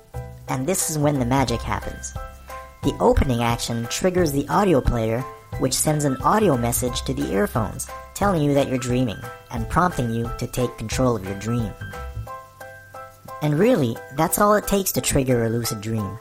And 0.48 0.66
this 0.66 0.90
is 0.90 0.98
when 0.98 1.18
the 1.18 1.24
magic 1.24 1.60
happens. 1.62 2.12
The 2.82 2.96
opening 2.98 3.44
action 3.44 3.86
triggers 3.90 4.32
the 4.32 4.48
audio 4.48 4.80
player, 4.80 5.20
which 5.60 5.72
sends 5.72 6.04
an 6.04 6.16
audio 6.16 6.56
message 6.56 7.02
to 7.02 7.14
the 7.14 7.30
earphones, 7.32 7.88
telling 8.14 8.42
you 8.42 8.54
that 8.54 8.68
you're 8.68 8.76
dreaming 8.76 9.18
and 9.52 9.70
prompting 9.70 10.10
you 10.12 10.28
to 10.38 10.48
take 10.48 10.78
control 10.78 11.14
of 11.14 11.24
your 11.24 11.38
dream. 11.38 11.72
And 13.40 13.56
really, 13.56 13.96
that's 14.16 14.40
all 14.40 14.54
it 14.54 14.66
takes 14.66 14.90
to 14.92 15.00
trigger 15.00 15.44
a 15.44 15.48
lucid 15.48 15.80
dream. 15.80 16.18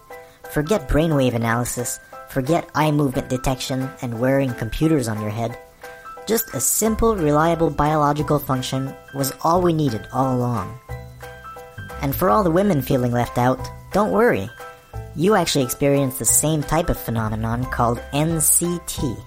Forget 0.51 0.87
brainwave 0.87 1.33
analysis, 1.33 1.99
forget 2.29 2.69
eye 2.75 2.91
movement 2.91 3.27
detection 3.27 3.89
and 4.03 4.19
wearing 4.19 4.53
computers 4.53 5.07
on 5.07 5.19
your 5.19 5.31
head. 5.31 5.57
Just 6.27 6.53
a 6.53 6.59
simple, 6.59 7.15
reliable 7.15 7.71
biological 7.71 8.37
function 8.37 8.93
was 9.15 9.33
all 9.43 9.63
we 9.63 9.73
needed 9.73 10.07
all 10.13 10.35
along. 10.35 10.79
And 12.03 12.15
for 12.15 12.29
all 12.29 12.43
the 12.43 12.51
women 12.51 12.83
feeling 12.83 13.11
left 13.13 13.39
out, 13.39 13.59
don't 13.93 14.11
worry. 14.11 14.47
You 15.15 15.35
actually 15.35 15.65
experience 15.65 16.17
the 16.17 16.25
same 16.25 16.63
type 16.63 16.89
of 16.89 16.97
phenomenon 16.97 17.65
called 17.65 17.99
NCT. 18.13 19.21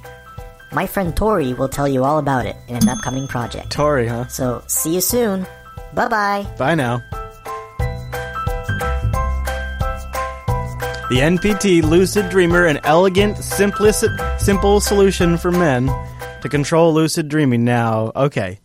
My 0.72 0.86
friend 0.86 1.14
Tori 1.16 1.52
will 1.52 1.68
tell 1.68 1.86
you 1.86 2.04
all 2.04 2.18
about 2.18 2.46
it 2.46 2.56
in 2.68 2.76
an 2.76 2.88
upcoming 2.88 3.28
project. 3.28 3.70
Tori, 3.70 4.08
huh? 4.08 4.26
So, 4.28 4.62
see 4.66 4.94
you 4.94 5.00
soon. 5.00 5.46
Bye 5.92 6.08
bye. 6.08 6.46
Bye 6.58 6.74
now. 6.74 7.02
The 11.10 11.20
NPT 11.20 11.82
Lucid 11.82 12.30
Dreamer, 12.30 12.64
an 12.64 12.80
elegant, 12.82 13.36
simple 13.36 14.80
solution 14.80 15.36
for 15.36 15.52
men 15.52 15.90
to 16.40 16.48
control 16.48 16.94
lucid 16.94 17.28
dreaming. 17.28 17.62
Now, 17.62 18.10
okay. 18.16 18.58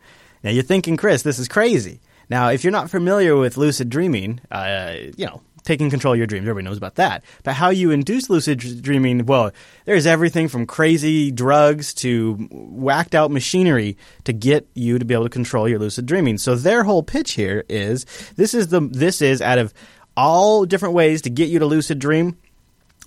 Now 0.44 0.52
you're 0.52 0.64
thinking, 0.64 0.96
Chris, 0.96 1.22
this 1.22 1.38
is 1.38 1.50
crazy. 1.50 2.00
Now, 2.30 2.50
if 2.50 2.64
you're 2.64 2.72
not 2.72 2.90
familiar 2.90 3.36
with 3.36 3.58
lucid 3.58 3.90
dreaming, 3.90 4.40
uh, 4.50 4.96
you 5.18 5.26
know, 5.26 5.42
taking 5.70 5.92
control 5.92 6.16
of 6.16 6.18
your 6.18 6.26
dreams. 6.26 6.46
Everybody 6.46 6.66
knows 6.66 6.80
about 6.80 6.96
that. 6.96 7.24
But 7.44 7.54
how 7.54 7.70
you 7.70 7.92
induce 7.92 8.28
lucid 8.28 8.58
dreaming, 8.82 9.28
well, 9.28 9.52
there's 9.86 10.08
everything 10.08 10.48
from 10.48 10.66
crazy 10.66 11.30
drugs 11.30 11.94
to 11.96 12.34
whacked 12.52 13.14
out 13.14 13.30
machinery 13.30 13.96
to 14.24 14.34
get 14.34 14.68
you 14.74 14.98
to 14.98 15.06
be 15.06 15.14
able 15.14 15.26
to 15.26 15.30
control 15.30 15.70
your 15.70 15.78
lucid 15.78 16.08
dreaming. 16.08 16.40
So 16.40 16.56
their 16.56 16.84
whole 16.84 17.04
pitch 17.04 17.34
here 17.34 17.66
is 17.70 18.08
this 18.36 18.56
is 18.56 18.70
the 18.70 18.82
this 18.82 19.22
is 19.22 19.44
out 19.44 19.60
of 19.60 19.72
all 20.18 20.66
different 20.66 20.96
ways 20.96 21.22
to 21.22 21.30
get 21.30 21.50
you 21.50 21.60
to 21.60 21.68
lucid 21.68 22.00
dream. 22.00 22.36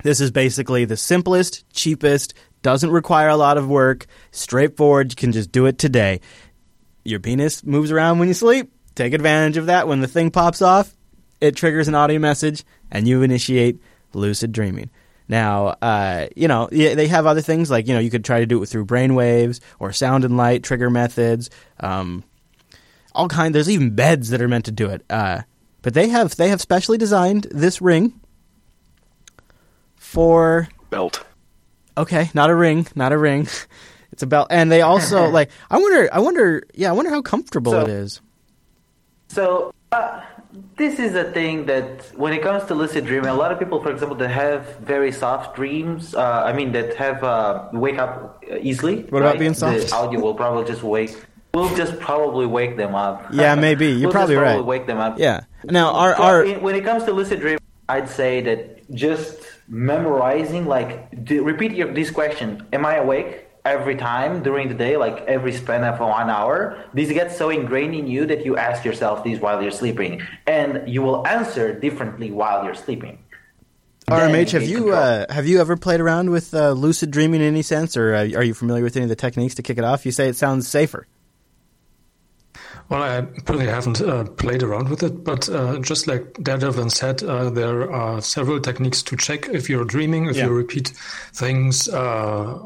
This 0.04 0.20
is 0.20 0.30
basically 0.30 0.84
the 0.84 0.96
simplest, 0.96 1.68
cheapest, 1.72 2.32
doesn't 2.62 2.92
require 2.92 3.28
a 3.28 3.36
lot 3.36 3.58
of 3.58 3.68
work, 3.68 4.06
straightforward. 4.30 5.10
You 5.10 5.16
can 5.16 5.32
just 5.32 5.50
do 5.50 5.66
it 5.66 5.78
today. 5.78 6.20
Your 7.02 7.18
penis 7.18 7.64
moves 7.64 7.90
around 7.90 8.20
when 8.20 8.28
you 8.28 8.34
sleep. 8.34 8.70
Take 8.94 9.14
advantage 9.14 9.56
of 9.56 9.66
that. 9.66 9.88
When 9.88 10.00
the 10.00 10.06
thing 10.06 10.30
pops 10.30 10.62
off, 10.62 10.94
it 11.42 11.56
triggers 11.56 11.88
an 11.88 11.94
audio 11.94 12.18
message 12.18 12.64
and 12.90 13.06
you 13.06 13.22
initiate 13.22 13.80
lucid 14.14 14.52
dreaming. 14.52 14.88
Now, 15.28 15.68
uh, 15.82 16.26
you 16.36 16.48
know, 16.48 16.68
they 16.70 17.06
have 17.08 17.26
other 17.26 17.40
things 17.40 17.70
like, 17.70 17.86
you 17.88 17.94
know, 17.94 18.00
you 18.00 18.10
could 18.10 18.24
try 18.24 18.40
to 18.40 18.46
do 18.46 18.62
it 18.62 18.66
through 18.66 18.84
brain 18.84 19.14
waves 19.14 19.60
or 19.78 19.92
sound 19.92 20.24
and 20.24 20.36
light 20.36 20.62
trigger 20.62 20.90
methods. 20.90 21.48
Um, 21.80 22.24
all 23.14 23.28
kind. 23.28 23.54
There's 23.54 23.70
even 23.70 23.94
beds 23.94 24.30
that 24.30 24.40
are 24.42 24.48
meant 24.48 24.66
to 24.66 24.72
do 24.72 24.88
it. 24.88 25.04
Uh, 25.10 25.42
but 25.82 25.94
they 25.94 26.08
have 26.08 26.36
they 26.36 26.48
have 26.48 26.60
specially 26.60 26.98
designed 26.98 27.46
this 27.50 27.80
ring 27.82 28.20
for 29.96 30.68
Belt. 30.90 31.24
Okay, 31.96 32.30
not 32.34 32.50
a 32.50 32.54
ring, 32.54 32.86
not 32.94 33.12
a 33.12 33.18
ring. 33.18 33.48
It's 34.12 34.22
a 34.22 34.26
belt, 34.26 34.48
and 34.50 34.70
they 34.70 34.82
also 34.82 35.30
like. 35.38 35.48
I 35.70 35.78
wonder. 35.78 36.06
I 36.12 36.20
wonder. 36.20 36.64
Yeah, 36.74 36.90
I 36.90 36.92
wonder 36.92 37.10
how 37.10 37.22
comfortable 37.22 37.72
So- 37.72 37.80
it 37.80 37.88
is. 37.88 38.20
So 39.28 39.72
uh, 39.90 40.20
this 40.76 40.98
is 40.98 41.14
a 41.14 41.24
thing 41.32 41.66
that 41.66 42.04
when 42.16 42.32
it 42.32 42.42
comes 42.42 42.64
to 42.64 42.74
lucid 42.74 43.06
dreaming, 43.06 43.30
a 43.30 43.34
lot 43.34 43.52
of 43.52 43.58
people, 43.58 43.82
for 43.82 43.90
example, 43.90 44.16
that 44.16 44.28
have 44.28 44.78
very 44.78 45.12
soft 45.12 45.56
dreams. 45.56 46.14
Uh, 46.14 46.42
I 46.44 46.52
mean, 46.52 46.72
that 46.72 46.94
have 46.96 47.24
uh, 47.24 47.68
wake 47.72 47.98
up 47.98 48.44
easily. 48.60 49.02
What 49.04 49.22
about 49.22 49.38
being 49.38 49.54
soft? 49.54 49.88
The 49.88 49.94
audio 49.94 50.20
will 50.20 50.34
probably 50.34 50.64
just 50.64 50.82
wake. 50.82 51.16
We'll 51.54 51.74
just 51.76 51.98
probably 52.00 52.46
wake 52.46 52.76
them 52.76 52.94
up. 52.94 53.26
Yeah, 53.32 53.54
maybe. 53.54 53.88
You're 53.88 54.00
we'll 54.08 54.12
probably 54.12 54.34
just 54.34 54.42
right. 54.42 54.52
probably 54.54 54.66
Wake 54.66 54.86
them 54.86 54.98
up. 54.98 55.18
Yeah. 55.18 55.44
Now, 55.64 55.92
our 55.92 56.16
So 56.16 56.22
our 56.22 56.46
when 56.60 56.74
it 56.74 56.84
comes 56.84 57.04
to 57.04 57.12
lucid 57.12 57.40
dreaming, 57.40 57.60
I'd 57.88 58.08
say 58.08 58.40
that 58.42 58.90
just 58.94 59.38
memorizing, 59.68 60.66
like, 60.66 61.24
do, 61.24 61.42
repeat 61.44 61.72
your, 61.72 61.92
this 61.92 62.10
question: 62.10 62.66
Am 62.72 62.84
I 62.84 62.96
awake 62.96 63.46
every 63.64 63.96
time 63.96 64.42
during 64.42 64.68
the 64.68 64.74
day, 64.74 64.96
like 64.96 65.18
every 65.26 65.52
span 65.52 65.84
of 65.84 66.00
one 66.00 66.30
hour? 66.30 66.82
This 66.94 67.10
gets 67.12 67.36
so 67.36 67.50
ingrained 67.50 67.94
in 67.94 68.06
you 68.06 68.26
that 68.26 68.44
you 68.44 68.56
ask 68.56 68.84
yourself 68.84 69.24
this 69.24 69.40
while 69.40 69.62
you're 69.62 69.70
sleeping, 69.70 70.22
and 70.46 70.88
you 70.88 71.02
will 71.02 71.26
answer 71.26 71.78
differently 71.78 72.30
while 72.30 72.64
you're 72.64 72.74
sleeping. 72.74 73.18
Then 74.08 74.30
RMH, 74.30 74.50
have 74.50 74.64
you 74.64 74.92
uh, 74.92 75.26
have 75.32 75.46
you 75.46 75.60
ever 75.60 75.76
played 75.76 76.00
around 76.00 76.30
with 76.30 76.52
uh, 76.54 76.72
lucid 76.72 77.10
dreaming 77.10 77.40
in 77.40 77.46
any 77.46 77.62
sense, 77.62 77.96
or 77.96 78.14
uh, 78.14 78.28
are 78.34 78.42
you 78.42 78.52
familiar 78.54 78.82
with 78.82 78.96
any 78.96 79.04
of 79.04 79.08
the 79.08 79.16
techniques 79.16 79.54
to 79.56 79.62
kick 79.62 79.78
it 79.78 79.84
off? 79.84 80.04
You 80.04 80.12
say 80.12 80.28
it 80.28 80.36
sounds 80.36 80.66
safer. 80.66 81.06
Well, 82.88 83.02
I 83.02 83.18
really 83.50 83.66
haven't 83.66 84.00
uh, 84.02 84.24
played 84.24 84.62
around 84.62 84.88
with 84.88 85.02
it, 85.02 85.24
but 85.24 85.48
uh, 85.48 85.78
just 85.78 86.06
like 86.06 86.34
Daredevil 86.42 86.90
said, 86.90 87.22
uh, 87.22 87.48
there 87.48 87.90
are 87.90 88.20
several 88.20 88.60
techniques 88.60 89.02
to 89.04 89.16
check 89.16 89.48
if 89.48 89.70
you're 89.70 89.84
dreaming, 89.84 90.26
if 90.26 90.36
Yeah. 90.36 90.46
you 90.46 90.52
repeat 90.52 90.88
things 91.32 91.88
uh, 91.88 92.58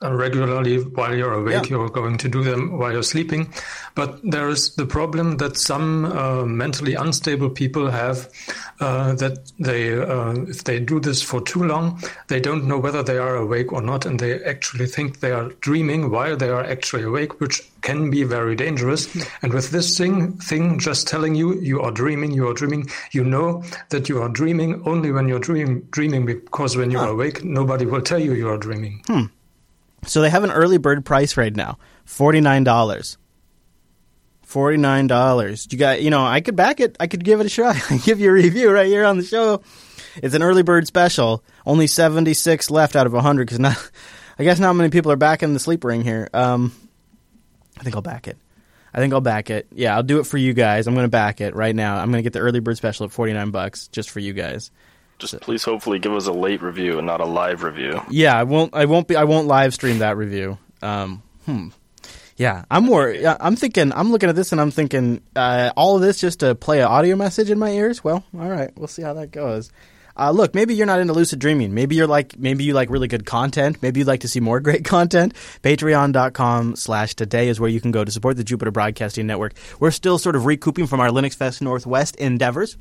regularly 0.00 0.78
while 0.78 1.14
you're 1.14 1.32
awake, 1.32 1.54
Yeah. 1.64 1.76
you're 1.76 1.88
going 1.88 2.18
to 2.18 2.28
do 2.28 2.44
them 2.44 2.78
while 2.78 2.92
you're 2.92 3.02
sleeping. 3.02 3.52
But 3.94 4.20
there 4.22 4.48
is 4.48 4.74
the 4.76 4.86
problem 4.86 5.38
that 5.38 5.56
some 5.56 6.04
uh, 6.04 6.44
mentally 6.44 6.94
unstable 6.94 7.50
people 7.50 7.90
have 7.90 8.28
uh, 8.80 9.14
that 9.16 9.50
they, 9.58 9.98
uh, 9.98 10.34
if 10.46 10.62
they 10.62 10.78
do 10.78 11.00
this 11.00 11.20
for 11.20 11.40
too 11.40 11.64
long, 11.64 12.00
they 12.28 12.38
don't 12.38 12.64
know 12.66 12.78
whether 12.78 13.02
they 13.02 13.18
are 13.18 13.34
awake 13.36 13.72
or 13.72 13.82
not, 13.82 14.06
and 14.06 14.20
they 14.20 14.40
actually 14.44 14.86
think 14.86 15.18
they 15.18 15.32
are 15.32 15.48
dreaming 15.60 16.10
while 16.10 16.36
they 16.36 16.48
are 16.48 16.62
actually 16.64 17.02
awake, 17.02 17.40
which 17.40 17.60
can 17.82 18.08
be 18.08 18.22
very 18.22 18.54
dangerous. 18.54 19.08
And 19.42 19.52
with 19.52 19.70
this 19.70 19.98
thing, 19.98 20.34
thing 20.38 20.78
just 20.78 21.08
telling 21.08 21.34
you 21.34 21.54
you 21.60 21.80
are 21.80 21.90
dreaming, 21.90 22.30
you 22.30 22.46
are 22.48 22.54
dreaming, 22.54 22.88
you 23.10 23.24
know 23.24 23.64
that 23.88 24.08
you 24.08 24.22
are 24.22 24.28
dreaming 24.28 24.80
only 24.86 25.10
when 25.10 25.26
you're 25.26 25.40
dream, 25.40 25.86
dreaming, 25.90 26.24
because 26.24 26.76
when 26.76 26.92
you 26.92 26.98
are 27.00 27.08
awake, 27.08 27.42
nobody 27.42 27.84
will 27.84 28.02
tell 28.02 28.18
you 28.20 28.32
you 28.34 28.48
are 28.48 28.58
dreaming. 28.58 29.02
So 30.06 30.20
they 30.20 30.30
have 30.30 30.44
an 30.44 30.50
early 30.50 30.78
bird 30.78 31.04
price 31.04 31.36
right 31.36 31.54
now, 31.54 31.78
forty 32.04 32.40
nine 32.40 32.64
dollars. 32.64 33.18
Forty 34.42 34.78
nine 34.78 35.06
dollars. 35.06 35.68
You 35.70 35.78
got, 35.78 36.00
you 36.00 36.10
know, 36.10 36.24
I 36.24 36.40
could 36.40 36.56
back 36.56 36.80
it. 36.80 36.96
I 36.98 37.06
could 37.06 37.22
give 37.22 37.40
it 37.40 37.46
a 37.46 37.50
shot. 37.50 37.76
Give 38.04 38.18
you 38.18 38.30
a 38.30 38.32
review 38.32 38.70
right 38.70 38.86
here 38.86 39.04
on 39.04 39.18
the 39.18 39.24
show. 39.24 39.60
It's 40.22 40.34
an 40.34 40.42
early 40.42 40.62
bird 40.62 40.86
special. 40.86 41.44
Only 41.66 41.86
seventy 41.86 42.32
six 42.32 42.70
left 42.70 42.96
out 42.96 43.06
of 43.06 43.12
hundred 43.12 43.46
because 43.46 43.58
not. 43.58 43.76
I 44.38 44.44
guess 44.44 44.60
not 44.60 44.74
many 44.74 44.90
people 44.90 45.10
are 45.10 45.16
backing 45.16 45.52
the 45.52 45.58
sleep 45.58 45.82
ring 45.82 46.02
here. 46.02 46.28
Um, 46.32 46.72
I 47.78 47.82
think 47.82 47.96
I'll 47.96 48.02
back 48.02 48.28
it. 48.28 48.38
I 48.94 48.98
think 48.98 49.12
I'll 49.12 49.20
back 49.20 49.50
it. 49.50 49.66
Yeah, 49.72 49.96
I'll 49.96 50.02
do 50.02 50.20
it 50.20 50.26
for 50.26 50.38
you 50.38 50.52
guys. 50.54 50.86
I'm 50.86 50.94
going 50.94 51.04
to 51.04 51.10
back 51.10 51.40
it 51.40 51.54
right 51.54 51.74
now. 51.74 51.96
I'm 51.96 52.10
going 52.10 52.20
to 52.20 52.22
get 52.22 52.32
the 52.32 52.38
early 52.38 52.60
bird 52.60 52.76
special 52.76 53.04
at 53.06 53.12
forty 53.12 53.32
nine 53.32 53.50
bucks 53.50 53.88
just 53.88 54.10
for 54.10 54.20
you 54.20 54.32
guys. 54.32 54.70
Just 55.18 55.40
please, 55.40 55.64
hopefully, 55.64 55.98
give 55.98 56.12
us 56.12 56.26
a 56.26 56.32
late 56.32 56.62
review 56.62 56.98
and 56.98 57.06
not 57.06 57.20
a 57.20 57.24
live 57.24 57.62
review. 57.62 58.00
Yeah, 58.08 58.38
I 58.38 58.44
won't. 58.44 58.74
I 58.74 58.84
won't 58.84 59.08
be. 59.08 59.16
I 59.16 59.24
won't 59.24 59.48
live 59.48 59.74
stream 59.74 59.98
that 59.98 60.16
review. 60.16 60.58
Um, 60.82 61.22
hmm. 61.44 61.68
Yeah, 62.36 62.64
I'm 62.70 62.84
more. 62.84 63.12
I'm 63.40 63.56
thinking. 63.56 63.92
I'm 63.92 64.12
looking 64.12 64.28
at 64.28 64.36
this 64.36 64.52
and 64.52 64.60
I'm 64.60 64.70
thinking, 64.70 65.22
uh, 65.34 65.72
all 65.76 65.96
of 65.96 66.02
this 66.02 66.20
just 66.20 66.40
to 66.40 66.54
play 66.54 66.80
an 66.80 66.86
audio 66.86 67.16
message 67.16 67.50
in 67.50 67.58
my 67.58 67.70
ears. 67.70 68.04
Well, 68.04 68.24
all 68.32 68.48
right, 68.48 68.70
we'll 68.76 68.86
see 68.86 69.02
how 69.02 69.12
that 69.14 69.32
goes. 69.32 69.72
Uh, 70.18 70.32
look, 70.32 70.54
maybe 70.54 70.74
you're 70.74 70.86
not 70.86 71.00
into 71.00 71.12
lucid 71.12 71.38
dreaming. 71.38 71.74
Maybe 71.74 71.94
you're 71.94 72.08
like, 72.08 72.36
maybe 72.38 72.64
you 72.64 72.74
like 72.74 72.90
really 72.90 73.06
good 73.06 73.24
content. 73.24 73.80
Maybe 73.82 74.00
you'd 74.00 74.08
like 74.08 74.20
to 74.20 74.28
see 74.28 74.40
more 74.40 74.58
great 74.68 74.84
content. 74.84 75.34
Patreon.com 75.62 76.76
slash 76.76 77.14
today 77.14 77.48
is 77.48 77.60
where 77.60 77.70
you 77.70 77.80
can 77.80 77.92
go 77.92 78.04
to 78.04 78.10
support 78.10 78.36
the 78.36 78.44
Jupiter 78.44 78.72
Broadcasting 78.72 79.26
Network. 79.26 79.54
We're 79.78 79.92
still 79.92 80.18
sort 80.18 80.34
of 80.34 80.44
recouping 80.44 80.86
from 80.86 81.00
our 81.00 81.10
Linux 81.10 81.36
Fest 81.36 81.62
Northwest 81.62 82.16
endeavors. 82.16 82.76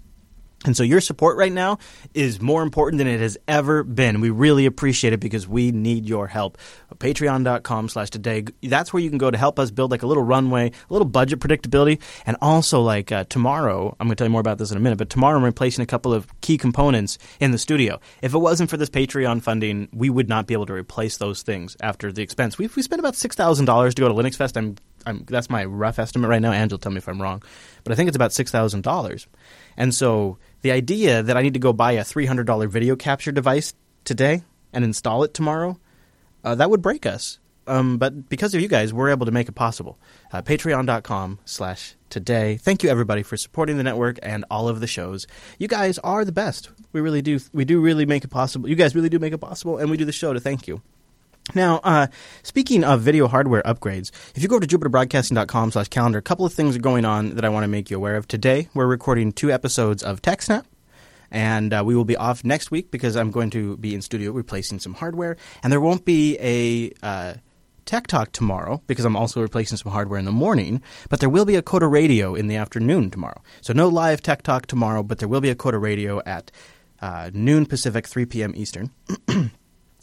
And 0.65 0.76
so 0.76 0.82
your 0.84 1.02
support 1.02 1.38
right 1.38 1.52
now 1.52 1.78
is 2.15 2.41
more 2.41 2.63
important 2.63 2.98
than 2.98 3.08
it 3.08 3.20
has 3.20 3.38
ever 3.48 3.84
been. 3.84 4.20
We 4.22 4.32
really 4.32 4.65
appreciate 4.65 5.13
it 5.13 5.20
because 5.20 5.48
we 5.48 5.72
need 5.72 6.06
your 6.06 6.28
help. 6.28 6.58
Patreon.com 6.96 7.89
slash 7.89 8.10
today. 8.10 8.46
That's 8.63 8.91
where 8.91 9.02
you 9.02 9.10
can 9.10 9.20
go 9.20 9.30
to 9.30 9.38
help 9.38 9.60
us 9.60 9.70
build 9.70 9.91
like 9.91 10.02
a 10.02 10.08
little 10.08 10.24
runway, 10.24 10.70
a 10.70 10.93
little 10.93 11.08
budget 11.08 11.39
predictability. 11.39 12.02
And 12.26 12.38
also 12.41 12.82
like 12.82 13.12
uh, 13.12 13.26
tomorrow, 13.26 13.96
I'm 14.00 14.08
going 14.08 14.15
to 14.15 14.15
tell 14.15 14.28
you 14.28 14.32
more 14.32 14.41
about 14.41 14.58
this 14.58 14.72
in 14.72 14.78
a 14.78 14.80
minute, 14.80 14.98
but 14.98 15.12
tomorrow 15.12 15.38
I'm 15.38 15.43
replacing 15.43 15.84
a 15.84 15.88
couple 15.88 16.12
of 16.12 16.28
key 16.41 16.58
components 16.58 17.20
in 17.39 17.52
the 17.52 17.60
studio. 17.60 18.00
If 18.24 18.34
it 18.34 18.39
wasn't 18.39 18.72
for 18.72 18.78
this 18.78 18.89
Patreon 18.89 19.43
funding, 19.43 19.89
we 19.93 20.10
would 20.10 20.28
not 20.28 20.48
be 20.48 20.56
able 20.56 20.65
to 20.65 20.74
replace 20.74 21.17
those 21.17 21.43
things 21.43 21.78
after 21.82 22.12
the 22.12 22.24
expense. 22.24 22.58
We've, 22.58 22.76
we 22.76 22.82
spent 22.82 23.00
about 23.00 23.13
$6,000 23.13 23.93
to 23.93 24.02
go 24.02 24.08
to 24.08 24.13
Linux 24.13 24.36
Fest. 24.36 24.58
I'm, 24.58 24.76
I'm, 25.08 25.24
that's 25.28 25.50
my 25.50 25.63
rough 25.65 26.00
estimate 26.00 26.30
right 26.30 26.41
now. 26.41 26.52
Angel, 26.52 26.78
tell 26.78 26.91
me 26.91 26.98
if 26.98 27.08
I'm 27.08 27.22
wrong. 27.22 27.41
But 27.84 27.93
I 27.93 27.96
think 27.96 28.08
it's 28.10 28.15
about 28.15 28.32
$6,000. 28.32 29.28
And 29.78 29.96
so 29.96 30.38
the 30.62 30.72
idea 30.72 31.24
that 31.24 31.38
I 31.38 31.41
need 31.41 31.54
to 31.54 31.60
go 31.60 31.72
buy 31.72 31.93
a 31.93 32.04
$300 32.04 32.70
video 32.70 32.96
capture 32.96 33.32
device 33.32 33.74
today 34.04 34.43
and 34.74 34.84
install 34.84 35.24
it 35.24 35.34
tomorrow, 35.34 35.80
uh, 36.43 36.56
that 36.56 36.70
would 36.70 36.82
break 36.82 37.06
us. 37.06 37.39
Um, 37.67 37.98
but 37.98 38.30
because 38.30 38.54
of 38.54 38.62
you 38.62 38.67
guys, 38.67 38.93
we're 38.93 39.10
able 39.10 39.26
to 39.26 39.32
make 39.32 39.50
it 39.50 39.54
possible. 39.54 39.98
Uh, 40.32 40.41
Patreon.com 40.41 41.39
slash 41.46 41.96
today. 42.10 42.58
Thank 42.58 42.84
you 42.84 42.89
everybody 42.89 43.24
for 43.24 43.36
supporting 43.38 43.78
the 43.78 43.84
network 43.84 44.20
and 44.24 44.46
all 44.50 44.70
of 44.70 44.80
the 44.80 44.88
shows. 44.88 45.28
You 45.58 45.67
guys 45.67 46.00
are 46.00 46.24
the 46.24 46.32
best. 46.32 46.70
We 46.93 47.02
really 47.02 47.22
do. 47.22 47.39
We 47.52 47.65
do 47.65 47.82
really 47.82 48.06
make 48.06 48.24
it 48.24 48.30
possible. 48.30 48.70
You 48.70 48.76
guys 48.76 48.96
really 48.96 49.10
do 49.10 49.20
make 49.20 49.34
it 49.34 49.39
possible, 49.39 49.78
and 49.78 49.91
we 49.91 49.98
do 49.98 50.06
the 50.06 50.13
show 50.13 50.32
to 50.32 50.39
thank 50.39 50.67
you. 50.67 50.82
Now, 51.56 51.80
uh, 51.84 52.08
speaking 52.44 52.84
of 52.84 53.02
video 53.02 53.28
hardware 53.28 53.64
upgrades, 53.64 54.12
if 54.36 54.44
you 54.44 54.50
go 54.50 54.60
to 54.60 54.68
jupiterbroadcasting.com 54.68 55.72
slash 55.72 55.88
calendar, 55.88 56.20
a 56.20 56.22
couple 56.22 56.46
of 56.46 56.54
things 56.54 56.76
are 56.76 56.80
going 56.80 57.06
on 57.06 57.36
that 57.36 57.46
I 57.46 57.50
want 57.50 57.64
to 57.64 57.70
make 57.70 57.90
you 57.90 57.98
aware 57.98 58.18
of. 58.18 58.28
Today, 58.28 58.68
we're 58.74 58.86
recording 58.86 59.32
two 59.32 59.50
episodes 59.52 60.04
of 60.04 60.22
TechSnap, 60.22 60.66
and 61.32 61.74
uh, 61.74 61.84
we 61.86 61.96
will 61.96 62.06
be 62.06 62.18
off 62.18 62.44
next 62.44 62.70
week 62.70 62.92
because 62.92 63.16
I'm 63.16 63.32
going 63.32 63.50
to 63.52 63.78
be 63.78 63.96
in 63.96 64.02
studio 64.02 64.32
replacing 64.32 64.80
some 64.80 64.94
hardware, 64.94 65.38
and 65.64 65.72
there 65.72 65.80
won't 65.80 66.04
be 66.04 66.38
a 66.42 66.92
uh, 67.02 67.36
Tech 67.86 68.08
Talk 68.08 68.34
tomorrow 68.34 68.82
because 68.86 69.06
I'm 69.06 69.16
also 69.16 69.42
replacing 69.42 69.78
some 69.78 69.94
hardware 69.94 70.20
in 70.20 70.26
the 70.26 70.32
morning, 70.34 70.82
but 71.10 71.22
there 71.22 71.30
will 71.30 71.46
be 71.46 71.56
a 71.56 71.62
Coder 71.62 71.90
Radio 71.90 72.36
in 72.36 72.48
the 72.48 72.58
afternoon 72.58 73.10
tomorrow. 73.10 73.42
So 73.62 73.72
no 73.72 73.88
live 73.88 74.22
Tech 74.22 74.44
Talk 74.44 74.68
tomorrow, 74.68 75.02
but 75.02 75.20
there 75.20 75.30
will 75.30 75.42
be 75.42 75.50
a 75.50 75.56
Coder 75.56 75.82
Radio 75.82 76.22
at 76.26 76.52
uh, 77.02 77.32
noon 77.34 77.66
Pacific, 77.66 78.06
3 78.06 78.26
p.m. 78.26 78.54
Eastern. 78.56 78.92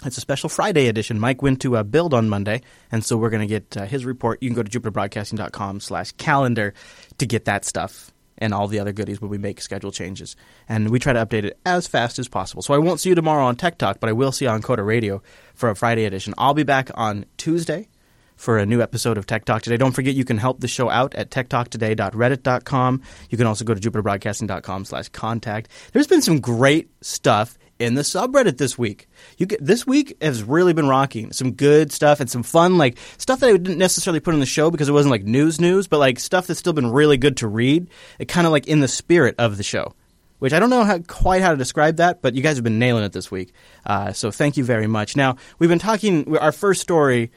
It's 0.05 0.19
a 0.19 0.21
special 0.21 0.49
Friday 0.49 0.88
edition. 0.88 1.19
Mike 1.19 1.43
went 1.43 1.61
to 1.62 1.77
uh, 1.77 1.83
build 1.83 2.14
on 2.14 2.29
Monday, 2.29 2.62
and 2.93 3.05
so 3.05 3.17
we're 3.17 3.31
going 3.31 3.47
to 3.47 3.47
get 3.47 3.77
uh, 3.77 3.87
his 3.87 4.05
report. 4.05 4.43
You 4.43 4.51
can 4.51 4.57
go 4.57 4.62
to 4.62 4.81
jupiterbroadcasting.com 4.81 5.81
slash 5.81 6.12
calendar 6.12 6.75
to 7.19 7.27
get 7.27 7.47
that 7.47 7.64
stuff 7.64 8.12
and 8.38 8.53
all 8.53 8.69
the 8.69 8.81
other 8.81 8.93
goodies 8.93 9.21
when 9.21 9.31
we 9.31 9.38
make 9.38 9.61
schedule 9.61 9.93
changes. 9.93 10.37
And 10.69 10.90
we 10.90 10.99
try 10.99 11.12
to 11.12 11.25
update 11.25 11.45
it 11.45 11.59
as 11.64 11.87
fast 11.87 12.19
as 12.19 12.29
possible. 12.29 12.62
So 12.62 12.75
I 12.75 12.79
won't 12.79 13.01
see 13.01 13.09
you 13.09 13.14
tomorrow 13.14 13.45
on 13.45 13.57
Tech 13.57 13.79
Talk, 13.79 14.01
but 14.01 14.09
I 14.09 14.12
will 14.12 14.33
see 14.33 14.45
you 14.45 14.51
on 14.51 14.62
Coder 14.62 14.85
Radio 14.85 15.23
for 15.55 15.71
a 15.71 15.77
Friday 15.77 16.05
edition. 16.05 16.35
I'll 16.37 16.55
be 16.55 16.64
back 16.64 16.90
on 16.95 17.27
Tuesday 17.37 17.88
for 18.37 18.59
a 18.59 18.67
new 18.67 18.83
episode 18.83 19.17
of 19.17 19.27
Tech 19.27 19.45
Talk 19.45 19.62
Today. 19.62 19.77
Don't 19.77 19.93
forget 19.93 20.14
you 20.14 20.25
can 20.25 20.38
help 20.38 20.61
the 20.61 20.69
show 20.69 20.90
out 20.90 21.14
at 21.14 21.31
techtalktoday.reddit.com. 21.31 23.03
You 23.31 23.38
can 23.38 23.47
also 23.47 23.64
go 23.64 23.75
to 23.75 23.81
jupiterbroadcasting.com 23.81 24.85
slash 24.85 25.09
contact. 25.11 25.69
There's 25.93 26.09
been 26.09 26.23
some 26.23 26.40
great 26.40 26.90
stuff 27.01 27.57
in 27.79 27.95
the 27.95 28.03
subreddit 28.03 28.59
this 28.59 28.79
week. 28.79 29.09
You 29.37 29.47
get, 29.47 29.65
this 29.65 29.87
week 29.87 30.17
has 30.23 30.43
really 30.43 30.73
been 30.73 30.89
rocking. 30.89 31.33
Some 31.33 31.53
good 31.53 31.93
stuff 31.93 32.21
and 32.21 32.31
some 32.31 32.43
fun, 32.43 32.79
like 32.79 32.99
stuff 33.19 33.41
that 33.41 33.49
I 33.49 33.53
didn't 33.53 33.79
necessarily 33.79 34.21
put 34.21 34.35
on 34.35 34.41
the 34.41 34.47
show 34.47 34.71
because 34.71 34.89
it 34.89 34.93
wasn't 34.93 35.11
like 35.11 35.25
news 35.25 35.61
news, 35.61 35.87
but 35.87 35.99
like 35.99 36.19
stuff 36.19 36.47
that's 36.47 36.61
still 36.61 36.73
been 36.73 36.91
really 36.91 37.17
good 37.17 37.39
to 37.39 37.49
read. 37.49 37.89
It 38.19 38.27
kind 38.27 38.47
of 38.47 38.53
like 38.53 38.67
in 38.67 38.81
the 38.81 38.89
spirit 38.89 39.35
of 39.39 39.57
the 39.57 39.63
show. 39.63 39.95
Which 40.41 40.53
I 40.53 40.59
don't 40.59 40.69
know 40.69 40.85
how, 40.85 40.99
quite 40.99 41.41
how 41.41 41.53
to 41.53 41.57
describe 41.57 41.97
that, 41.97 42.21
but 42.21 42.35
you 42.35 42.43
guys 42.43 42.57
have 42.57 42.65
been 42.65 42.79
nailing 42.79 43.05
it 43.05 43.13
this 43.13 43.31
week. 43.31 43.55
Uh, 43.87 44.13
so 44.13 44.31
thank 44.31 44.57
you 44.57 44.65
very 44.65 44.87
much. 44.87 45.17
Now 45.17 45.37
we've 45.59 45.71
been 45.71 45.79
talking. 45.79 46.37
Our 46.37 46.53
first 46.53 46.83
story 46.83 47.31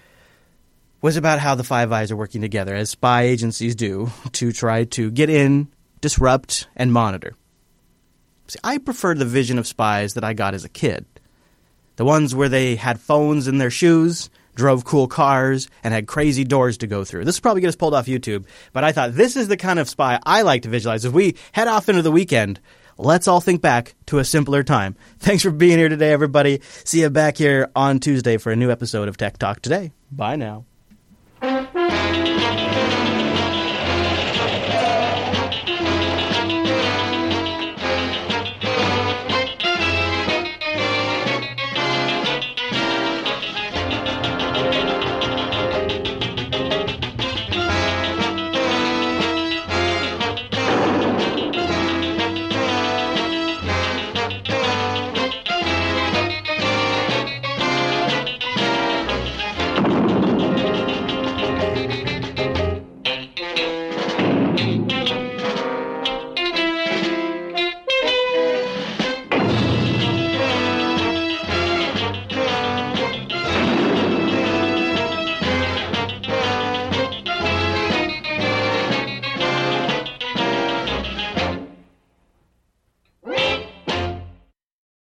was 1.01 1.15
about 1.15 1.39
how 1.39 1.55
the 1.55 1.63
Five 1.63 1.91
Eyes 1.91 2.11
are 2.11 2.17
working 2.17 2.41
together, 2.41 2.75
as 2.75 2.89
spy 2.89 3.23
agencies 3.23 3.75
do, 3.75 4.09
to 4.33 4.51
try 4.51 4.83
to 4.85 5.11
get 5.11 5.29
in, 5.29 5.69
disrupt, 6.01 6.67
and 6.75 6.91
monitor. 6.91 7.35
See, 8.47 8.59
I 8.63 8.77
prefer 8.77 9.13
the 9.13 9.25
vision 9.25 9.57
of 9.57 9.67
spies 9.67 10.13
that 10.13 10.23
I 10.23 10.33
got 10.33 10.53
as 10.53 10.63
a 10.63 10.69
kid. 10.69 11.05
The 11.97 12.05
ones 12.05 12.35
where 12.35 12.49
they 12.49 12.75
had 12.75 12.99
phones 12.99 13.47
in 13.47 13.57
their 13.57 13.71
shoes, 13.71 14.29
drove 14.55 14.85
cool 14.85 15.07
cars, 15.07 15.67
and 15.83 15.93
had 15.93 16.07
crazy 16.07 16.43
doors 16.43 16.77
to 16.79 16.87
go 16.87 17.03
through. 17.03 17.25
This 17.25 17.39
probably 17.39 17.61
get 17.61 17.69
us 17.69 17.75
pulled 17.75 17.93
off 17.93 18.05
YouTube, 18.05 18.45
but 18.73 18.83
I 18.83 18.91
thought 18.91 19.13
this 19.13 19.35
is 19.35 19.47
the 19.47 19.57
kind 19.57 19.79
of 19.79 19.89
spy 19.89 20.19
I 20.23 20.43
like 20.43 20.63
to 20.63 20.69
visualize. 20.69 21.05
As 21.05 21.11
we 21.11 21.35
head 21.51 21.67
off 21.67 21.89
into 21.89 22.01
the 22.01 22.11
weekend, 22.11 22.59
let's 22.97 23.27
all 23.27 23.41
think 23.41 23.61
back 23.61 23.95
to 24.07 24.19
a 24.19 24.25
simpler 24.25 24.63
time. 24.63 24.95
Thanks 25.19 25.43
for 25.43 25.51
being 25.51 25.77
here 25.77 25.89
today, 25.89 26.11
everybody. 26.11 26.61
See 26.83 27.01
you 27.01 27.09
back 27.09 27.37
here 27.37 27.71
on 27.75 27.99
Tuesday 27.99 28.37
for 28.37 28.51
a 28.51 28.55
new 28.55 28.71
episode 28.71 29.07
of 29.07 29.17
Tech 29.17 29.37
Talk 29.37 29.61
Today. 29.61 29.91
Bye 30.11 30.35
now. 30.35 30.65